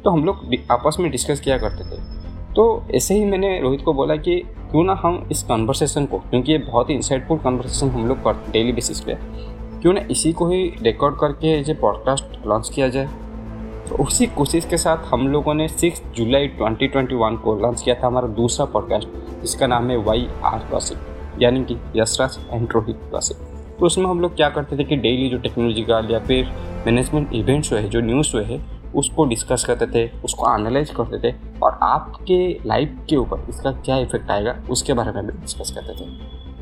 तो 0.04 0.10
हम 0.10 0.26
लोग 0.26 0.56
आपस 0.72 0.98
में 1.00 1.12
डिस्कस 1.12 1.40
किया 1.40 1.58
करते 1.58 1.84
थे। 1.86 2.21
तो 2.56 2.84
ऐसे 2.96 3.14
ही 3.14 3.26
मैंने 3.26 3.60
रोहित 3.62 3.82
को 3.82 3.94
बोला 3.94 4.16
कि 4.16 4.40
क्यों 4.72 4.84
ना 4.84 4.94
हम 5.04 5.28
इस 5.32 5.44
कन्वर्सेशन 5.44 6.06
को, 6.06 6.18
क्योंकि 6.20 6.52
ये 6.52 6.58
बहुत 6.58 6.90
ही 6.90 6.96
इंसाइटफुल 6.96 7.38
कन्वर्सेशन 7.38 7.90
हम 7.90 8.08
लोग 8.08 8.24
करते 8.24 8.52
डेली 8.52 8.72
बेसिस 8.72 9.00
पे 9.00 9.18
क्यों 9.82 9.94
ना 9.94 10.02
इसी 10.12 10.34
को 10.34 10.48
ही 10.48 10.64
रिकॉर्ड 10.82 11.16
करके 11.16 11.60
ये 11.62 11.74
पॉडकास्ट 11.74 12.46
लॉन्च 12.48 12.70
किया 12.76 12.90
जाए। 12.90 13.06
तो 13.90 14.04
उसी 14.04 14.26
कोशिश 14.26 14.66
के 14.66 14.78
साथ 14.78 14.98
हम 14.98 15.28
लोगों 15.28 15.54
ने 15.54 15.68
सिक्स 15.68 16.02
जुलाई 16.16 16.48
2021 16.48 17.38
को 17.38 17.56
लॉन्च 17.56 17.82
किया 17.82 17.96
था 17.96 18.08
हमारा 18.08 18.28
दूसरा 18.28 18.66
पॉडकास्ट 18.66 19.08
जिसका 19.42 19.68
नाम 19.68 19.90
है 19.90 19.98
वाई 19.98 20.28
आर 20.44 20.60
क्लासिक 20.60 20.98
यानी 21.42 21.64
कि 21.64 21.78
यशराज 21.96 22.38
एंड 22.52 22.70
रोहित 22.72 22.96
क्लासिक 22.96 23.38
तो 23.80 23.86
उसमें 23.86 24.06
हम 24.06 24.20
लोग 24.20 24.36
क्या 24.36 24.50
करते 24.50 24.78
थे 24.78 24.84
कि 24.84 24.96
डेली 24.96 25.30
जो 25.30 25.38
टेक्नोलॉजी 25.38 25.82
का 25.82 26.08
या 26.10 26.20
फिर 26.20 26.52
मैनेजमेंट 26.86 27.34
इवेंट्स 27.34 27.72
हुए 27.72 27.82
हैं, 27.82 27.90
जो 27.90 28.02
न्यूज़ 28.02 28.32
हुए 28.36 28.44
हैं 28.44 28.71
उसको 28.96 29.26
डिस्कस 29.26 29.64
करते 29.68 29.88
थे 29.88 30.10
उसको 30.24 30.54
एनालाइज 30.56 30.90
करते 30.90 31.20
थे 31.24 31.36
और 31.64 31.80
आपके 31.84 32.40
लाइफ 32.66 32.98
के 33.10 33.16
ऊपर 33.16 33.46
इसका 33.50 33.72
क्या 33.72 33.98
इफ़ेक्ट 33.98 34.32
आएगा 34.32 34.56
उसके 34.70 34.94
बारे 34.94 35.12
में 35.12 35.26
भी 35.28 35.32
डिस्कस 35.32 35.72
करते 35.72 35.94
थे। 36.02 36.10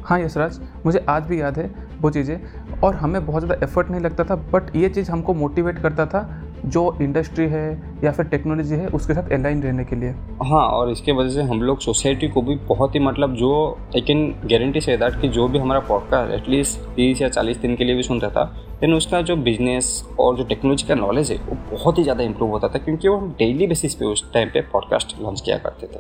हाँ 0.03 0.19
यशराज 0.19 0.59
मुझे 0.85 1.05
आज 1.09 1.23
भी 1.23 1.41
याद 1.41 1.57
है 1.57 1.71
वो 2.01 2.09
चीज़ें 2.09 2.39
और 2.83 2.95
हमें 2.95 3.25
बहुत 3.25 3.43
ज़्यादा 3.43 3.65
एफर्ट 3.65 3.89
नहीं 3.89 4.01
लगता 4.01 4.23
था 4.23 4.35
बट 4.35 4.75
ये 4.75 4.89
चीज़ 4.89 5.11
हमको 5.11 5.33
मोटिवेट 5.33 5.79
करता 5.79 6.05
था 6.05 6.21
जो 6.65 6.97
इंडस्ट्री 7.01 7.45
है 7.45 7.97
या 8.03 8.11
फिर 8.11 8.25
टेक्नोलॉजी 8.25 8.75
है 8.75 8.87
उसके 8.87 9.13
साथ 9.13 9.31
अलाइन 9.31 9.61
रहने 9.63 9.83
के 9.85 9.95
लिए। 9.95 10.09
हाँ 10.43 10.65
और 10.67 10.91
इसके 10.91 11.11
वजह 11.11 11.29
से 11.29 11.41
हम 11.41 11.61
लोग 11.61 11.79
सोसाइटी 11.79 12.27
को 12.27 12.41
भी 12.41 12.55
बहुत 12.55 12.95
ही 12.95 12.99
मतलब 12.99 13.35
जो 13.35 13.51
आई 13.95 14.01
कैन 14.01 14.27
गारंटी 14.45 14.81
से 14.81 14.97
दैट 14.97 15.21
कि 15.21 15.27
जो 15.27 15.47
भी 15.47 15.59
हमारा 15.59 15.79
पॉडकास्ट 15.79 16.33
एटलीस्ट 16.33 16.79
तीस 16.95 17.21
या 17.21 17.29
चालीस 17.29 17.57
दिन 17.57 17.75
के 17.75 17.83
लिए 17.83 17.95
भी 17.95 18.03
सुनता 18.03 18.29
था 18.29 18.68
देन 18.81 18.93
उसका 18.93 19.21
जो 19.21 19.35
बिज़नेस 19.35 19.87
और 20.19 20.35
जो 20.37 20.43
टेक्नोलॉजी 20.43 20.87
का 20.87 20.95
नॉलेज 20.95 21.31
है, 21.31 21.37
वो 21.37 21.55
बहुत 21.71 21.97
ही 21.97 22.03
ज़्यादा 22.03 22.23
इंप्रूव 22.23 22.49
होता 22.49 22.67
था 22.67 22.79
क्योंकि 22.79 23.07
वो 23.07 23.17
हम 23.17 23.31
डेली 23.31 23.67
बेसिस 23.67 23.95
पे 23.95 24.05
उस 24.05 24.31
टाइम 24.33 24.49
पे 24.49 24.61
पॉडकास्ट 24.61 25.15
लॉन्च 25.21 25.41
किया 25.41 25.57
करते 25.57 25.87
थे। 25.87 25.99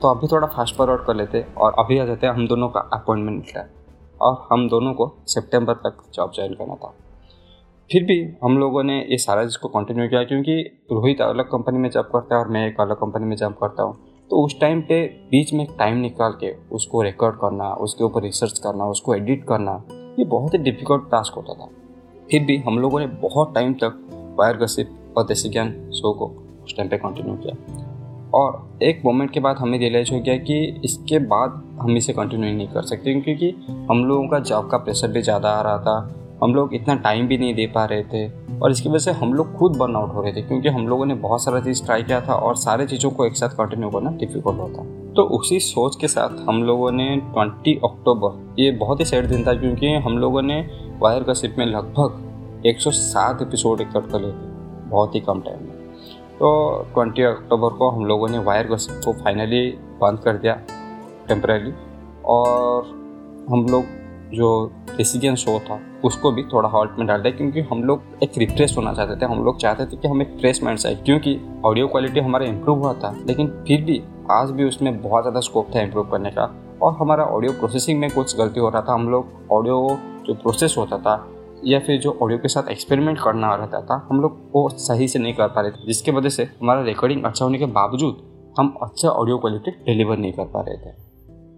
तो 0.00 0.08
अभी 0.08 0.26
थोड़ा 0.26 0.46
फास्ट 0.46 0.76
फॉरवर्ड 0.76 1.00
कर 1.00 1.14
लेते 1.14 1.44
और 1.56 1.74
अभी 1.78 1.98
आ 1.98 2.04
जाते 2.04 2.26
हैं 2.26 2.34
हम 2.34 2.46
दोनों 2.48 2.68
का 2.68 2.80
अपॉइंटमेंट 2.92 3.36
निकला 3.36 3.62
और 4.20 4.46
हम 4.52 4.68
दोनों 4.68 4.92
को 4.94 5.06
सितंबर 5.26 5.74
तक 5.74 6.02
जॉब 6.14 6.32
ज्वाइन 6.34 6.54
करना 6.54 6.74
था। 6.74 6.94
फिर 7.90 8.02
भी 8.02 8.20
हम 8.44 8.58
लोगों 8.58 8.82
ने 8.82 8.98
ये 9.00 9.18
सारा 9.18 9.44
चीज़ 9.44 9.58
को 9.58 9.68
कंटिन्यू 9.68 10.08
किया 10.08 10.22
क्योंकि 10.24 10.60
रोहित 10.92 11.20
अलग 11.20 11.44
कंपनी 11.44 11.78
में 11.78 11.90
जॉब 11.90 12.04
करता 12.04 12.34
है 12.34 12.40
और 12.40 12.48
मैं 12.48 12.66
एक 12.68 12.80
अलग 12.80 12.96
कंपनी 12.96 13.26
में 13.26 13.36
जॉब 13.36 13.52
करता 13.52 13.82
हूँ। 13.82 13.96
तो 14.30 14.44
उस 14.44 14.60
टाइम 14.60 14.80
पे 14.80 15.04
बीच 15.30 15.52
में 15.54 15.66
टाइम 15.78 15.96
निकाल 15.96 16.36
के 16.40 16.54
उसको 16.74 17.02
रिकॉर्ड 17.02 17.36
करना, 17.36 17.72
उसके 17.74 18.04
ऊपर 18.04 18.22
रिसर्च 18.22 18.58
करना, 18.58 18.84
उसको 18.84 19.14
एडिट 19.14 19.44
करना, 19.44 19.82
ये 20.18 20.24
बहुत 20.24 20.54
ही 20.54 20.58
डिफ़िकल्ट 20.58 21.10
टास्क 21.10 21.34
होता 21.34 21.54
था। 21.54 21.68
फिर 22.32 22.42
भी 22.42 22.56
हम 22.56 22.78
लोगों 22.78 23.00
ने 23.00 23.06
बहुत 23.06 23.54
टाइम 23.54 23.72
तक 23.74 23.98
वायर 24.38 24.56
गसिप 24.56 25.14
और 25.16 25.24
देसी 25.24 25.48
ज्ञान 25.48 25.70
शो 25.94 26.12
को 26.12 26.26
उस 26.64 26.76
टाइम 26.76 26.88
पे 26.88 26.96
कंटिन्यू 26.96 27.34
किया। 27.34 28.30
और 28.34 28.78
एक 28.82 29.02
मोमेंट 29.04 29.30
के 29.30 29.40
बाद 29.40 29.56
हमें 29.56 29.78
रियलाइज़ 29.78 30.12
हो 30.12 30.20
गया 30.20 30.36
कि 30.36 30.80
इसके 30.84 31.18
बाद 31.18 31.62
हम 31.80 31.96
इसे 31.96 32.12
कंटिन्यू 32.12 32.52
नहीं 32.54 32.68
कर 32.68 32.82
सकते 32.82 33.20
क्योंकि 33.20 33.50
हम 33.90 34.04
लोगों 34.04 34.28
का 34.28 34.38
जॉब 34.38 34.70
का 34.70 34.78
प्रेशर 34.78 35.08
भी 35.08 35.22
ज़्यादा 35.22 35.48
आ 35.48 35.60
रहा 35.62 35.78
था, 35.78 36.14
हम 36.42 36.54
लोग 36.54 36.74
इतना 36.74 36.94
टाइम 36.94 37.26
भी 37.26 37.38
नहीं 37.38 37.54
दे 37.54 37.66
पा 37.66 37.84
रहे 37.84 38.02
थे 38.02 38.26
और 38.58 38.70
इसकी 38.70 38.88
वजह 38.88 38.98
से 38.98 39.10
हम 39.10 39.34
लोग 39.34 39.52
खुद 39.54 39.76
बर्न 39.76 39.96
आउट 39.96 40.14
हो 40.14 40.22
रहे 40.22 40.32
थे 40.32 40.42
क्योंकि 40.42 40.68
हम 40.68 40.88
लोगों 40.88 41.06
ने 41.06 41.14
बहुत 41.14 41.44
सारा 41.44 41.60
चीज़ 41.60 41.84
ट्राई 41.84 42.02
किया 42.02 42.20
था 42.20 42.34
और 42.34 42.56
सारे 42.56 42.86
चीज़ों 42.86 43.10
को 43.10 43.26
एक 43.26 43.36
साथ 43.36 43.48
कंटिन्यू 43.48 43.90
करना 43.90 44.10
डिफ़िकल्ट 44.10 44.58
होता। 44.58 44.84
तो 45.12 45.22
उसी 45.22 45.60
सोच 45.60 45.96
के 45.96 46.08
साथ 46.08 46.48
हम 46.48 46.62
लोगों 46.62 46.92
ने 46.92 47.16
20 47.34 47.76
अक्टूबर 47.84 48.62
ये 48.62 48.70
बहुत 48.70 49.00
ही 49.00 49.04
सैड 49.04 49.26
दिन 49.26 49.46
था 49.46 49.54
क्योंकि 49.54 49.86
हम 49.86 50.18
लोगों 50.18 50.42
ने 50.42 50.62
वायर 51.02 51.22
गसिप 51.22 51.54
में 51.58 51.64
लगभग 51.66 52.62
107 52.66 53.40
एपिसोड 53.42 53.78
रिकॉर्ड 53.78 54.06
कर 54.06 54.18
थे 54.18 54.32
बहुत 54.90 55.14
ही 55.14 55.20
कम 55.20 55.40
टाइम 55.40 55.58
में। 55.58 55.72
तो 56.38 56.50
20 56.94 57.24
अक्टूबर 57.26 57.68
को 57.68 57.88
हम 57.90 58.04
लोगों 58.06 58.28
ने 58.28 58.38
वायर 58.38 58.66
गसिप 58.66 59.00
को 59.04 59.12
फाइनली 59.12 59.70
बंद 60.00 60.18
कर 60.18 60.36
दिया 60.36 60.54
टेम्परेली 61.28 61.72
और 62.24 62.84
हम 63.50 63.66
लोग 63.70 63.84
जो 64.34 64.50
डिसीज़न 64.96 65.34
शो 65.34 65.58
था, 65.58 65.80
उसको 66.04 66.30
भी 66.32 66.42
थोड़ा 66.42 66.68
हॉल्ट 66.68 66.98
में 66.98 67.06
डाल 67.06 67.22
दिया, 67.22 67.36
क्योंकि 67.36 67.60
हम 67.60 67.82
लोग 67.84 68.02
एक 68.22 68.38
रिफ्रेश 68.38 68.76
होना 68.76 68.92
चाहते 68.94 69.16
थे। 69.16 69.30
हम 69.30 69.44
लोग 69.44 69.58
चाहते 69.58 69.86
थे 69.86 69.96
कि 69.96 70.08
हम 70.08 70.22
एक 70.22 70.36
फ्रेश 70.40 70.62
माइंड 70.62 70.78
से 70.78 70.94
क्योंकि 70.94 71.38
ऑडियो 71.64 71.88
क्वालिटी 71.88 72.20
हमारा 72.20 72.46
इम्प्रूव 72.46 72.78
हुआ 72.78 72.92
था। 72.94 73.14
लेकिन 73.26 73.48
फिर 73.68 73.82
भी 73.82 74.02
आज 74.30 74.50
भी 74.50 74.64
उसमें 74.64 75.02
बहुत 75.02 75.22
ज़्यादा 75.22 75.40
स्कोप 75.40 75.74
था 75.74 75.80
इम्प्रूव 75.80 76.06
करने 76.10 76.30
का। 76.30 76.50
और 76.82 76.96
हमारा 77.00 77.24
ऑडियो 77.24 77.52
प्रोसेसिंग 77.52 78.00
में 78.00 78.10
कुछ 78.10 78.36
गलती 78.36 78.60
हो 78.60 78.68
रहा 78.68 78.82
था। 78.82 78.94
हम 78.94 79.08
लोग 79.08 79.52
ऑडियो 79.52 79.98
जो 80.26 80.34
प्रोसेस 80.34 80.74
होता 80.78 80.98
था, 80.98 81.28
या 81.64 81.78
फिर 81.78 82.00
जो 82.00 82.18
ऑडियो 82.22 82.38
के 82.38 82.48
साथ 82.48 82.68
एक्सपेरिमेंट 82.68 83.18
करना 83.24 83.54
रहता 83.54 83.80
था, 83.80 84.08
हम 84.10 84.20
लोग 84.20 84.50
वो 84.54 84.68
सही 84.68 85.08
से 85.08 85.18
नहीं 85.18 85.34
कर 85.34 85.48
पा 85.48 85.60
रहे 85.60 85.70
थे। 85.70 85.86
जिसके 85.86 86.10
वजह 86.10 86.28
से 86.28 86.42
हमारा 86.42 86.82
रिकॉर्डिंग 86.82 87.24
अच्छा 87.24 87.44
होने 87.44 87.58
के 87.58 87.66
बावजूद 87.66 88.22
हम 88.58 88.78
अच्छा 88.82 89.08
ऑडियो 89.08 89.38
क्वालिटी 89.38 89.70
डिलीवर 89.70 90.16
नहीं 90.16 90.32
कर 90.32 90.44
पा 90.44 90.60
रहे 90.60 90.76
थे। 90.76 90.90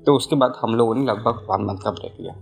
तो 0.05 0.15
उसके 0.15 0.37
बाद 0.37 0.53
हम 0.63 0.75
लोगों 0.75 0.95
ने 0.95 1.05
लगभग 1.05 1.47
वन 1.51 1.65
मंथ 1.65 1.79
का 1.79 1.91
ब्रेक 1.91 2.17
लिया। 2.21 2.35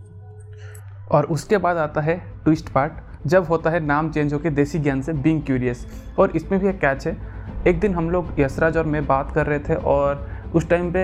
और 1.13 1.25
उसके 1.25 1.59
बाद 1.59 1.77
आता 1.77 2.01
है 2.01 2.43
ट्विस्ट 2.45 2.69
पार्ट 2.69 2.93
जब 3.27 3.45
होता 3.45 3.71
है 3.71 3.81
नाम 3.81 4.11
चेंज 4.11 4.33
होकर 4.33 4.51
देसी 4.51 4.79
ज्ञान 4.79 5.03
से 5.03 5.13
बींग 5.13 5.43
क्यूरियस 5.43 5.87
और 6.19 6.31
इसमें 6.31 6.61
भी 6.61 6.69
एक 6.69 6.79
कैच 6.81 7.07
है। 7.07 7.17
एक 7.67 7.81
दिन 7.81 7.95
हम 7.95 8.11
लोग 8.11 8.27
यशराज 8.39 8.77
और 8.77 8.85
मैं 8.85 9.07
बात 9.07 9.33
कर 9.33 9.47
रहे 9.47 9.59
थे 9.59 9.75
और 9.75 10.27
उस 10.55 10.69
टाइम 10.69 10.93
पे 10.93 11.01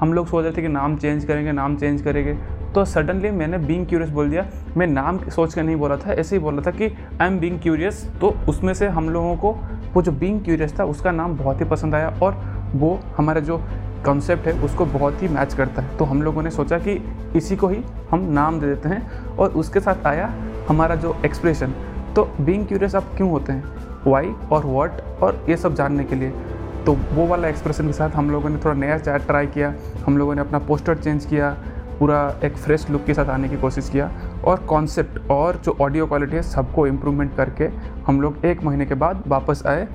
हम 0.00 0.12
लोग 0.12 0.26
सोच 0.26 0.44
रहे 0.44 0.52
थे 0.52 0.62
कि 0.62 0.68
नाम 0.68 0.96
चेंज 0.96 1.24
करेंगे, 1.24 1.52
नाम 1.52 1.76
चेंज 1.76 2.02
करेंगे। 2.02 2.63
तो 2.74 2.84
सडनली 2.84 3.30
मैंने 3.30 3.58
बींग 3.58 3.86
क्यूरियस 3.86 4.10
बोल 4.10 4.30
दिया। 4.30 4.46
मैं 4.76 4.86
नाम 4.86 5.18
सोच 5.30 5.54
कर 5.54 5.62
नहीं 5.62 5.76
बोला 5.76 5.96
था, 5.96 6.12
ऐसे 6.12 6.36
ही 6.36 6.42
बोला 6.42 6.62
था 6.62 6.70
कि 6.70 6.86
आई 7.20 7.26
एम 7.26 7.38
बींग 7.40 7.58
क्यूरियस 7.60 8.04
तो 8.20 8.34
उसमें 8.48 8.72
से 8.74 8.86
हम 8.88 9.08
लोगों 9.10 9.36
को 9.36 9.52
वो 9.94 10.02
जो 10.02 10.12
बींग 10.12 10.40
क्यूरियस 10.44 10.78
था, 10.78 10.84
उसका 10.84 11.10
नाम 11.12 11.36
बहुत 11.36 11.60
ही 11.60 11.64
पसंद 11.64 11.94
आया 11.94 12.08
और 12.22 12.40
वो 12.74 12.98
हमारा 13.16 13.40
जो 13.40 13.58
कॉन्सेप्ट 14.04 14.46
है, 14.46 14.52
उसको 14.62 14.84
बहुत 14.86 15.22
ही 15.22 15.28
मैच 15.28 15.54
करता 15.54 15.82
है। 15.82 15.96
तो 15.96 16.04
हम 16.04 16.22
लोगों 16.22 16.42
ने 16.42 16.50
सोचा 16.50 16.78
कि 16.78 16.92
इसी 17.36 17.56
को 17.56 17.68
ही 17.68 17.78
हम 18.10 18.24
नाम 18.32 18.58
दे 18.60 18.66
देते 18.66 18.88
हैं 18.88 19.36
और 19.36 19.50
उसके 19.52 19.80
साथ 19.80 20.06
आया 20.06 20.32
हमारा 20.68 20.94
जो 20.94 21.16
एक्सप्रेशन 21.24 21.74
तो 22.16 22.24
बींग 22.40 22.66
क्यूरियस 22.66 22.94
आप 22.94 23.04
क्यों 23.16 23.30
होते 23.30 23.52
हैं? 23.52 23.64
वाई 24.06 24.32
और 24.52 24.66
वॉट 24.66 25.00
और 25.22 25.44
ये 25.48 25.56
सब 25.56 25.74
जानने 25.74 26.04
के 26.04 26.14
लिए। 26.14 26.32
तो 26.86 26.96
वो 27.12 27.26
वाला 27.26 27.48
एक्सप्रेशन 27.48 27.86
के 27.86 27.92
साथ 27.92 28.10
हम 28.10 28.30
लोगों 28.30 28.50
ने 28.50 28.58
थोड़ा 28.64 28.74
नया 28.74 28.98
चैट 28.98 29.26
ट्राई 29.26 29.46
किया। 29.46 29.72
हम 30.06 30.18
लोगों 30.18 30.34
ने 30.34 30.40
अपना 30.40 30.58
पोस्टर 30.58 30.96
चेंज 30.96 31.24
किया। 31.24 31.56
पूरा 31.98 32.40
एक 32.44 32.56
फ्रेश 32.56 32.88
लुक 32.90 33.04
के 33.04 33.14
साथ 33.14 33.26
आने 33.26 33.48
की 33.48 33.56
कोशिश 33.56 33.88
किया 33.88 34.10
और 34.44 34.58
कॉन्सेप्ट 34.58 35.30
और 35.30 35.56
जो 35.56 35.76
ऑडियो 35.80 36.06
क्वालिटी 36.06 36.36
है, 36.36 36.42
सबको 36.42 36.86
इम्प्रूवमेंट 36.86 37.36
करके 37.36 37.68
हम 38.06 38.20
लोग 38.20 38.44
एक 38.44 38.62
महीने 38.62 38.86
के 38.86 38.94
बाद 38.94 39.22
वापस 39.26 39.62
आए 39.66 39.88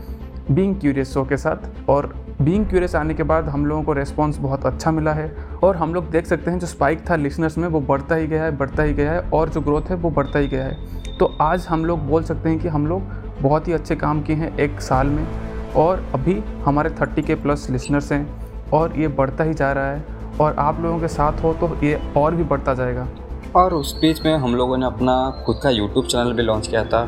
बींग 0.51 0.75
क्यूरियस 0.79 1.13
शो 1.13 1.23
के 1.23 1.37
साथ। 1.37 1.89
और 1.89 2.13
बींग 2.41 2.65
क्यूरियस 2.65 2.95
आने 2.95 3.13
के 3.13 3.23
बाद 3.23 3.49
हम 3.49 3.65
लोगों 3.65 3.83
को 3.83 3.93
रेस्पॉन्स 3.93 4.37
बहुत 4.37 4.65
अच्छा 4.65 4.91
मिला 4.91 5.13
है। 5.13 5.31
और 5.63 5.75
हम 5.75 5.93
लोग 5.93 6.09
देख 6.09 6.25
सकते 6.25 6.51
हैं, 6.51 6.59
जो 6.59 6.67
स्पाइक 6.67 7.09
था 7.09 7.15
लिसनर्स 7.15 7.57
में, 7.57 7.67
वो 7.67 7.81
बढ़ता 7.81 8.15
ही 8.15 8.27
गया 8.27 8.43
है, 8.43 8.57
बढ़ता 8.57 8.83
ही 8.83 8.93
गया 8.93 9.11
है 9.11 9.19
और 9.19 9.49
जो 9.49 9.61
ग्रोथ 9.61 9.81
है, 9.81 9.95
वो 9.95 10.09
बढ़ता 10.09 10.39
ही 10.39 10.47
गया 10.47 10.63
है। 10.63 10.77
तो 11.17 11.37
आज 11.41 11.67
हम 11.69 11.85
लोग 11.85 12.07
बोल 12.07 12.23
सकते 12.23 12.49
हैं 12.49 12.59
कि 12.59 12.67
हम 12.67 12.87
लोग 12.87 13.01
बहुत 13.41 13.67
ही 13.67 13.73
अच्छे 13.73 13.95
काम 13.95 14.21
किए 14.21 14.35
हैं 14.35 14.57
एक 14.57 14.81
साल 14.81 15.07
में। 15.07 15.27
और 15.75 16.05
अभी 16.13 16.43
हमारे 16.65 16.89
थर्टी 16.89 17.21
के 17.21 17.35
प्लस 17.35 17.69
लिसनर्स 17.69 18.11
हैं 18.11 18.27
और 18.73 18.97
ये 18.97 19.07
बढ़ता 19.07 19.43
ही 19.43 19.53
जा 19.53 19.71
रहा 19.71 19.91
है। 19.91 20.18
और 20.41 20.55
आप 20.59 20.79
लोगों 20.81 20.99
के 20.99 21.07
साथ 21.07 21.43
हो 21.43 21.53
तो 21.53 21.75
ये 21.83 21.99
और 22.17 22.35
भी 22.35 22.43
बढ़ता 22.43 22.73
जाएगा। 22.73 23.07
और 23.55 23.73
उस 23.73 23.99
बीच 23.99 24.21
में 24.25 24.35
हम 24.35 24.55
लोगों 24.55 24.77
ने 24.77 24.85
अपना 24.85 25.43
खुद 25.45 25.59
का 25.63 25.69
यूट्यूब 25.69 26.05
चैनल 26.05 26.33
भी 26.33 26.43
लॉन्च 26.43 26.67
किया 26.67 26.83
था 26.85 27.01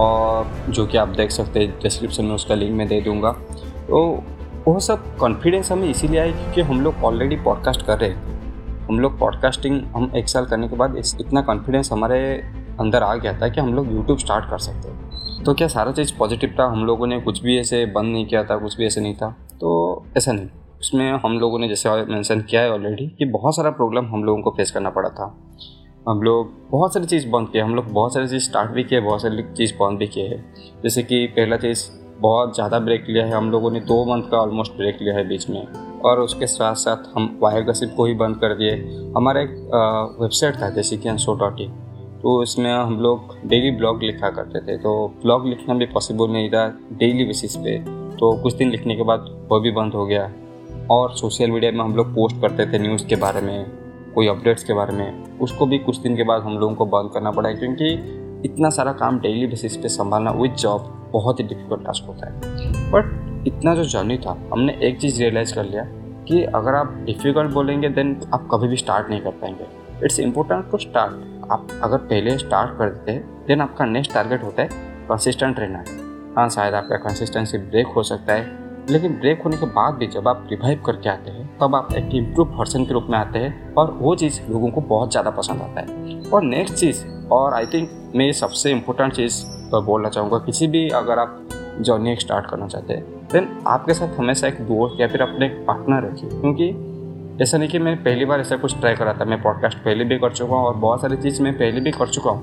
और 0.00 0.50
जो 0.68 0.86
कि 0.86 0.96
आप 0.96 1.08
देख 1.08 1.30
सकते 1.30 1.60
हैं 1.60 1.78
डिस्क्रिप्शन 1.82 2.24
में 2.24 2.34
उसका 2.34 2.54
लिंक 2.54 2.72
मैं 2.72 2.88
दे 2.88 3.00
दूँगा। 3.00 3.32
तो 3.88 4.24
वो 4.66 4.78
सब 4.80 5.16
कॉन्फिडेंस 5.16 5.72
हमें 5.72 5.88
इसीलिए 5.88 6.20
आया 6.20 6.32
क्योंकि 6.32 6.60
हम 6.60 6.80
लोग 6.80 7.04
ऑलरेडी 7.04 7.36
पॉडकास्ट 7.36 7.86
कर 7.86 7.98
रहे 7.98 8.10
थे 8.10 8.32
हम 8.84 8.98
लोग 9.00 9.18
पॉडकास्टिंग 9.18 9.80
हम 9.86 10.10
एक 10.16 10.28
साल 10.28 10.46
करने 10.46 10.68
के 10.68 10.76
बाद 10.76 10.96
इस 10.96 11.16
इतना 11.20 11.42
कॉन्फिडेंस 11.42 11.92
हमारे 11.92 12.18
अंदर 12.80 13.02
आ 13.02 13.14
गया 13.14 13.32
था 13.40 13.48
कि 13.48 13.60
हम 13.60 13.74
लोग 13.74 13.92
यूट्यूब 13.92 14.18
स्टार्ट 14.18 14.50
कर 14.50 14.58
सकते 14.58 14.88
हैं। 14.88 15.42
तो 15.44 15.54
क्या 15.54 15.68
सारा 15.68 15.92
चीज़ 15.92 16.12
पॉजिटिव 16.18 16.54
था? 16.58 16.64
हम 16.64 16.84
लोगों 16.84 17.06
ने 17.06 17.20
कुछ 17.20 17.42
भी 17.42 17.58
ऐसे 17.58 17.84
बंद 17.86 18.12
नहीं 18.12 18.26
किया 18.26 18.44
था, 18.44 18.56
कुछ 18.56 18.76
भी 18.76 18.86
ऐसे 18.86 19.00
नहीं 19.00 19.14
था। 19.14 19.30
तो 19.60 20.02
ऐसा 20.16 20.32
नहीं। 20.32 20.48
उसमें 20.84 21.10
हम 21.14 21.38
लोगों 21.38 21.58
ने, 21.58 21.68
जैसे 21.68 21.90
मेंशन 22.04 22.40
किया 22.40 22.60
है 22.60 22.72
ऑलरेडी 22.72 23.06
कि 23.18 23.24
बहुत 23.26 23.56
सारा 23.56 23.70
प्रॉब्लम 23.70 24.06
हम 24.06 24.24
लोगों 24.24 24.42
को 24.42 24.50
फेस 24.50 24.70
करना 24.70 24.90
पड़ा 24.90 25.08
था। 25.10 25.26
हम 26.08 26.20
लोग 26.22 26.50
बहुत 26.70 26.94
सारी 26.94 27.06
चीज़ 27.06 27.28
बंद 27.28 27.48
किए, 27.48 27.62
हम 27.62 27.74
लोग 27.74 27.86
बहुत 27.92 28.14
सारी 28.14 28.28
चीज़ 28.28 28.42
स्टार्ट 28.42 28.70
भी 28.70 28.84
किए, 28.84 29.00
बहुत 29.00 29.22
सारी 29.22 29.42
चीज़ 29.54 29.72
बंद 29.74 29.98
भी 29.98 30.06
किए 30.06 30.26
हैं। 30.28 30.80
जैसे 30.82 31.02
कि 31.02 31.26
पहला 31.36 31.56
चीज़, 31.56 31.84
बहुत 32.20 32.54
ज़्यादा 32.54 32.78
ब्रेक 32.80 33.06
लिया 33.08 33.24
है, 33.26 33.32
हम 33.32 33.50
लोगों 33.50 33.70
ने 33.70 33.80
दो 33.82 34.04
मंथ 34.04 34.30
का 34.30 34.38
ऑलमोस्ट 34.38 34.76
ब्रेक 34.76 34.98
लिया 35.02 35.14
है 35.14 35.26
बीच 35.28 35.48
में। 35.50 35.66
और 36.00 36.20
उसके 36.20 36.46
साथ 36.46 36.74
साथ 36.74 37.10
हम 37.16 37.38
वायर 37.42 37.62
गसिप 37.64 37.94
को 37.96 38.04
ही 38.04 38.14
बंद 38.16 38.36
कर 38.36 38.54
दिए। 38.54 38.76
हमारा 39.16 39.40
एक 39.40 39.56
वेबसाइट 40.20 40.60
था, 40.62 40.70
जैसे 40.70 40.96
कि 40.96 41.08
अनसो 41.08 41.34
डॉट 41.36 41.60
इन 41.60 41.70
तो 42.22 42.42
इसमें 42.42 42.72
हम 42.72 43.00
लोग 43.00 43.34
डेली 43.48 43.70
ब्लॉग 43.70 44.02
लिखा 44.02 44.30
करते 44.30 44.60
थे 44.60 44.76
तो 44.78 44.92
ब्लॉग 45.22 45.46
लिखना 45.46 45.74
भी 45.74 45.86
पॉसिबल 45.88 46.30
नहीं 46.30 46.48
था 46.50 46.68
डेली 46.92 47.24
बेसिस 47.24 47.56
पे। 47.56 47.78
तो 48.16 48.36
कुछ 48.42 48.54
दिन 48.54 48.70
लिखने 48.70 48.96
के 48.96 49.02
बाद 49.02 49.26
वो 49.50 49.60
भी 49.60 49.70
बंद 49.72 49.94
हो 49.94 50.06
गया। 50.06 50.30
और 50.90 51.12
सोशल 51.16 51.50
मीडिया 51.50 51.72
में 51.72 51.80
हम 51.80 51.94
लोग 51.96 52.14
पोस्ट 52.14 52.40
करते 52.40 52.66
थे 52.66 52.78
न्यूज़ 52.78 53.06
के 53.06 53.16
बारे 53.16 53.40
में, 53.40 53.66
कोई 54.14 54.26
अपडेट्स 54.28 54.64
के 54.64 54.72
बारे 54.72 54.96
में, 54.96 55.38
उसको 55.38 55.66
भी 55.66 55.78
कुछ 55.78 55.98
दिन 55.98 56.16
के 56.16 56.22
बाद 56.22 56.42
हम 56.42 56.58
लोगों 56.58 56.74
को 56.74 56.86
बंद 56.86 57.10
करना 57.14 57.30
पड़ा 57.30 57.52
क्योंकि 57.52 57.92
इतना 58.44 58.70
सारा 58.70 58.92
काम 58.92 59.20
डेली 59.20 59.46
बेसिस 59.46 59.76
पे 59.76 59.88
संभालना 59.88 60.30
विद 60.30 60.54
जॉब 60.54 61.10
बहुत 61.12 61.40
ही 61.40 61.44
डिफ़िकल्ट 61.44 61.84
टास्क 61.84 62.08
होता 62.08 62.26
है। 62.26 62.40
बट 62.90 63.46
इतना 63.48 63.74
जो 63.74 63.84
जर्नी 63.84 64.18
था, 64.18 64.36
हमने 64.52 64.78
एक 64.82 65.00
चीज़ 65.00 65.22
रियलाइज़ 65.22 65.54
कर 65.54 65.64
लिया 65.64 65.84
कि 66.28 66.44
अगर 66.44 66.74
आप 66.74 66.92
डिफ़िकल्ट 67.06 67.50
बोलेंगे 67.50 67.88
देन 67.88 68.20
आप 68.34 68.48
कभी 68.52 68.68
भी 68.68 68.76
स्टार्ट 68.76 69.10
नहीं 69.10 69.20
कर 69.20 69.30
पाएँगे। 69.30 69.66
इट्स 70.04 70.20
इम्पोर्टेंट 70.20 70.70
टू 70.70 70.78
स्टार्ट 70.78 71.50
आप 71.52 71.68
अगर 71.82 71.98
पहले 71.98 72.38
स्टार्ट 72.38 72.78
कर 72.78 72.90
देते 72.90 73.12
हैं 73.12 73.44
देन 73.46 73.60
आपका 73.60 73.84
नेक्स्ट 73.84 74.14
टारगेट 74.14 74.42
होता 74.42 74.62
है 74.62 74.68
कंसिस्टेंट 75.08 75.60
रहना। 75.60 75.84
हाँ 76.36 76.48
शायद 76.48 76.74
आपका 76.74 76.96
कंसिस्टेंसी 76.96 77.58
ब्रेक 77.58 77.86
हो 77.86 78.02
सकता 78.02 78.32
है। 78.32 78.63
लेकिन 78.90 79.12
ब्रेक 79.12 79.42
होने 79.42 79.56
के 79.56 79.66
बाद 79.66 79.94
भी 79.94 80.06
जब 80.06 80.28
आप 80.28 80.46
रिवाइव 80.50 80.82
करके 80.86 81.08
आते 81.08 81.30
हैं, 81.30 81.46
तब 81.58 81.74
आप 81.74 81.92
एक 81.92 82.14
इम्प्रूव 82.14 82.56
पर्सन 82.58 82.84
के 82.84 82.92
रूप 82.92 83.06
में 83.10 83.18
आते 83.18 83.38
हैं 83.38 83.74
और 83.74 83.90
वो 83.92 84.14
चीज़ 84.14 84.40
लोगों 84.50 84.70
को 84.70 84.80
बहुत 84.80 85.10
ज़्यादा 85.10 85.30
पसंद 85.30 85.62
आता 85.62 85.80
है। 85.80 86.20
और 86.30 86.42
नेक्स्ट 86.42 86.74
चीज़, 86.74 87.04
और 87.32 87.54
आई 87.54 87.66
थिंक 87.66 88.12
मैं 88.16 88.30
सबसे 88.32 88.70
इम्पोर्टेंट 88.70 89.12
चीज़ 89.12 89.42
तो 89.70 89.82
बोलना 89.82 90.08
चाहूँगा, 90.08 90.38
किसी 90.38 90.66
भी 90.66 90.88
अगर 90.88 91.18
आप 91.18 91.40
जर्नी 91.80 92.16
स्टार्ट 92.16 92.46
करना 92.46 92.66
चाहते 92.68 92.94
हैं 92.94 93.26
देन 93.32 93.48
आपके 93.66 93.94
साथ 93.94 94.18
हमेशा 94.18 94.46
एक 94.48 94.60
दोस्त 94.62 95.00
या 95.00 95.08
फिर 95.08 95.22
अपने 95.22 95.46
एक 95.46 95.64
पार्टनर 95.66 96.08
रखिए। 96.10 96.30
क्योंकि 96.30 97.42
ऐसा 97.42 97.58
नहीं 97.58 97.68
कि 97.68 97.78
मैं 97.78 97.96
पहली 98.04 98.24
बार 98.24 98.40
ऐसा 98.40 98.56
कुछ 98.56 98.78
ट्राई 98.80 98.94
करा 98.94 99.12
था, 99.12 99.24
मैं 99.24 99.42
पॉडकास्ट 99.42 99.78
पहले 99.78 100.04
भी 100.04 100.18
कर 100.18 100.32
चुका 100.32 100.54
हूँ 100.54 100.66
और 100.66 100.76
बहुत 100.76 101.00
सारी 101.02 101.16
चीज़ 101.16 101.42
मैं 101.42 101.52
पहले 101.54 101.80
भी 101.80 101.90
कर 101.90 102.08
चुका 102.08 102.30
हूँ। 102.30 102.42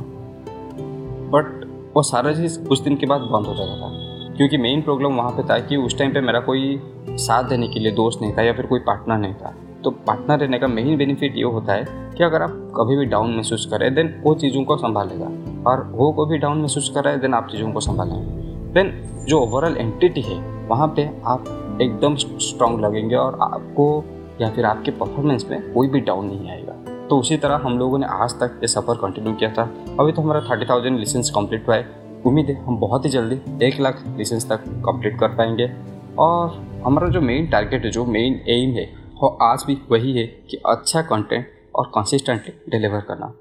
बट 1.31 1.59
वो 1.95 2.03
सारा 2.03 2.33
चीज़ 2.33 2.63
कुछ 2.67 2.79
दिन 2.79 2.95
के 2.95 3.05
बाद 3.05 3.21
बंद 3.31 3.45
हो 3.45 3.53
जाता 3.53 3.75
था। 3.75 4.00
क्योंकि 4.41 4.57
मेन 4.57 4.81
प्रॉब्लम 4.81 5.15
वहाँ 5.15 5.31
पे 5.31 5.43
था 5.43 5.59
कि 5.59 5.77
उस 5.77 5.97
टाइम 5.97 6.13
पे 6.13 6.21
मेरा 6.21 6.39
कोई 6.39 6.81
साथ 7.09 7.43
देने 7.43 7.67
के 7.67 7.79
लिए 7.79 7.91
दोस्त 7.91 8.21
नहीं 8.21 8.33
था 8.33 8.41
या 8.41 8.53
फिर 8.53 8.65
कोई 8.65 8.79
पार्टनर 8.79 9.17
नहीं 9.17 9.33
था। 9.33 9.53
तो 9.83 9.91
पार्टनर 9.91 10.39
रहने 10.39 10.59
का 10.59 10.67
मेन 10.67 10.97
बेनिफिट 10.97 11.35
ये 11.35 11.43
होता 11.43 11.73
है 11.73 11.85
कि 11.89 12.23
अगर 12.23 12.41
आप 12.41 12.49
कभी 12.49 12.97
भी 12.97 13.05
डाउन 13.05 13.35
महसूस 13.35 13.65
करें 13.65 13.93
देन 13.95 14.21
वो 14.23 14.33
चीज़ों 14.35 14.63
को 14.63 14.77
संभालेगा। 14.77 15.25
और 15.69 15.83
वो 15.91 16.11
को 16.11 16.25
भी 16.25 16.37
डाउन 16.37 16.61
महसूस 16.61 16.91
कर 16.95 17.03
रहा 17.03 17.13
है 17.13 17.19
देन 17.19 17.33
आप 17.33 17.47
चीज़ों 17.51 17.71
को 17.71 17.79
संभालेंगे। 17.79 18.73
देन 18.73 18.91
जो 19.27 19.39
ओवरऑल 19.39 19.77
एंटिटी 19.77 20.21
है, 20.21 20.67
वहाँ 20.67 20.87
पे 20.87 21.09
आप 21.25 21.77
एकदम 21.81 22.15
स्ट्रांग 22.15 22.79
लगेंगे 22.79 23.15
और 23.15 23.39
आपको 23.41 24.05
या 24.41 24.49
फिर 24.49 24.65
आपके 24.65 24.91
परफॉर्मेंस 24.91 25.47
में 25.51 25.73
कोई 25.73 25.87
भी 25.87 25.99
डाउन 25.99 26.25
नहीं 26.25 26.49
आएगा। 26.49 27.07
तो 27.07 27.19
उसी 27.19 27.37
तरह 27.37 27.55
हम 27.55 27.79
लोगों 27.79 27.99
ने 27.99 28.05
आज 28.05 28.33
तक 28.33 28.59
ये 28.61 28.67
सफ़र 28.67 28.95
कंटिन्यू 28.95 29.33
किया 29.33 29.53
था। 29.53 29.71
अभी 29.99 30.11
तो 30.11 30.21
हमारा 30.21 30.41
थर्टी 30.41 30.65
थाउज़ेंड 30.65 30.99
लिसेंस 30.99 31.29
कंप्लीट 31.29 31.67
हुआ 31.67 31.75
है। 31.75 32.00
उम्मीद 32.25 32.45
है 32.45 32.65
हम 32.65 32.77
बहुत 32.77 33.05
ही 33.05 33.09
जल्दी 33.09 33.67
एक 33.67 33.79
लाख 33.79 34.03
लिसेंस 34.17 34.49
तक 34.49 34.63
कंप्लीट 34.67 35.19
कर 35.19 35.27
पाएँगे। 35.27 35.71
और 36.19 36.49
हमारा 36.85 37.07
जो 37.07 37.21
मेन 37.21 37.47
टारगेट 37.47 37.85
है 37.85 37.91
जो 37.91 38.05
मेन 38.05 38.33
एम 38.33 38.69
है, 38.69 38.93
वो 39.21 39.27
आज 39.41 39.63
भी 39.67 39.81
वही 39.91 40.17
है 40.17 40.27
कि 40.27 40.57
अच्छा 40.57 41.01
कंटेंट 41.01 41.47
और 41.75 41.85
कंसिस्टेंटली 41.85 42.71
डिलीवर 42.71 42.99
करना। 42.99 43.33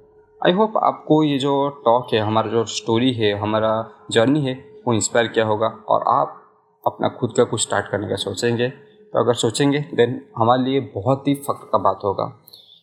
आई 0.46 0.52
होप 0.52 0.72
आपको 0.76 1.24
ये 1.24 1.38
जो 1.38 1.68
टॉक 1.68 2.08
है, 2.12 2.20
हमारा 2.20 2.50
जो 2.50 2.64
स्टोरी 2.64 3.12
है, 3.12 3.38
हमारा 3.38 3.90
जर्नी 4.10 4.40
है, 4.40 4.54
वो 4.86 4.94
इंस्पायर 4.94 5.26
किया 5.26 5.44
होगा 5.44 5.66
और 5.66 6.04
आप 6.08 6.42
अपना 6.86 7.08
खुद 7.08 7.34
का 7.36 7.44
कुछ 7.44 7.62
स्टार्ट 7.62 7.88
करने 7.88 8.08
का 8.08 8.16
सोचेंगे। 8.16 8.68
तो 9.12 9.20
अगर 9.20 9.34
सोचेंगे 9.34 9.78
देन 9.94 10.24
हमारे 10.36 10.62
लिए 10.62 10.80
बहुत 10.80 11.28
ही 11.28 11.34
फ़ख्र 11.34 11.68
का 11.72 11.78
बात 11.78 12.00
होगा। 12.04 12.24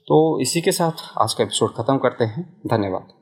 तो 0.08 0.40
इसी 0.40 0.62
के 0.62 0.72
साथ 0.72 1.22
आज 1.22 1.34
का 1.34 1.44
एपिसोड 1.44 1.70
ख़त्म 1.70 1.98
करते 1.98 2.26
हैं। 2.26 2.62
धन्यवाद। 2.68 3.17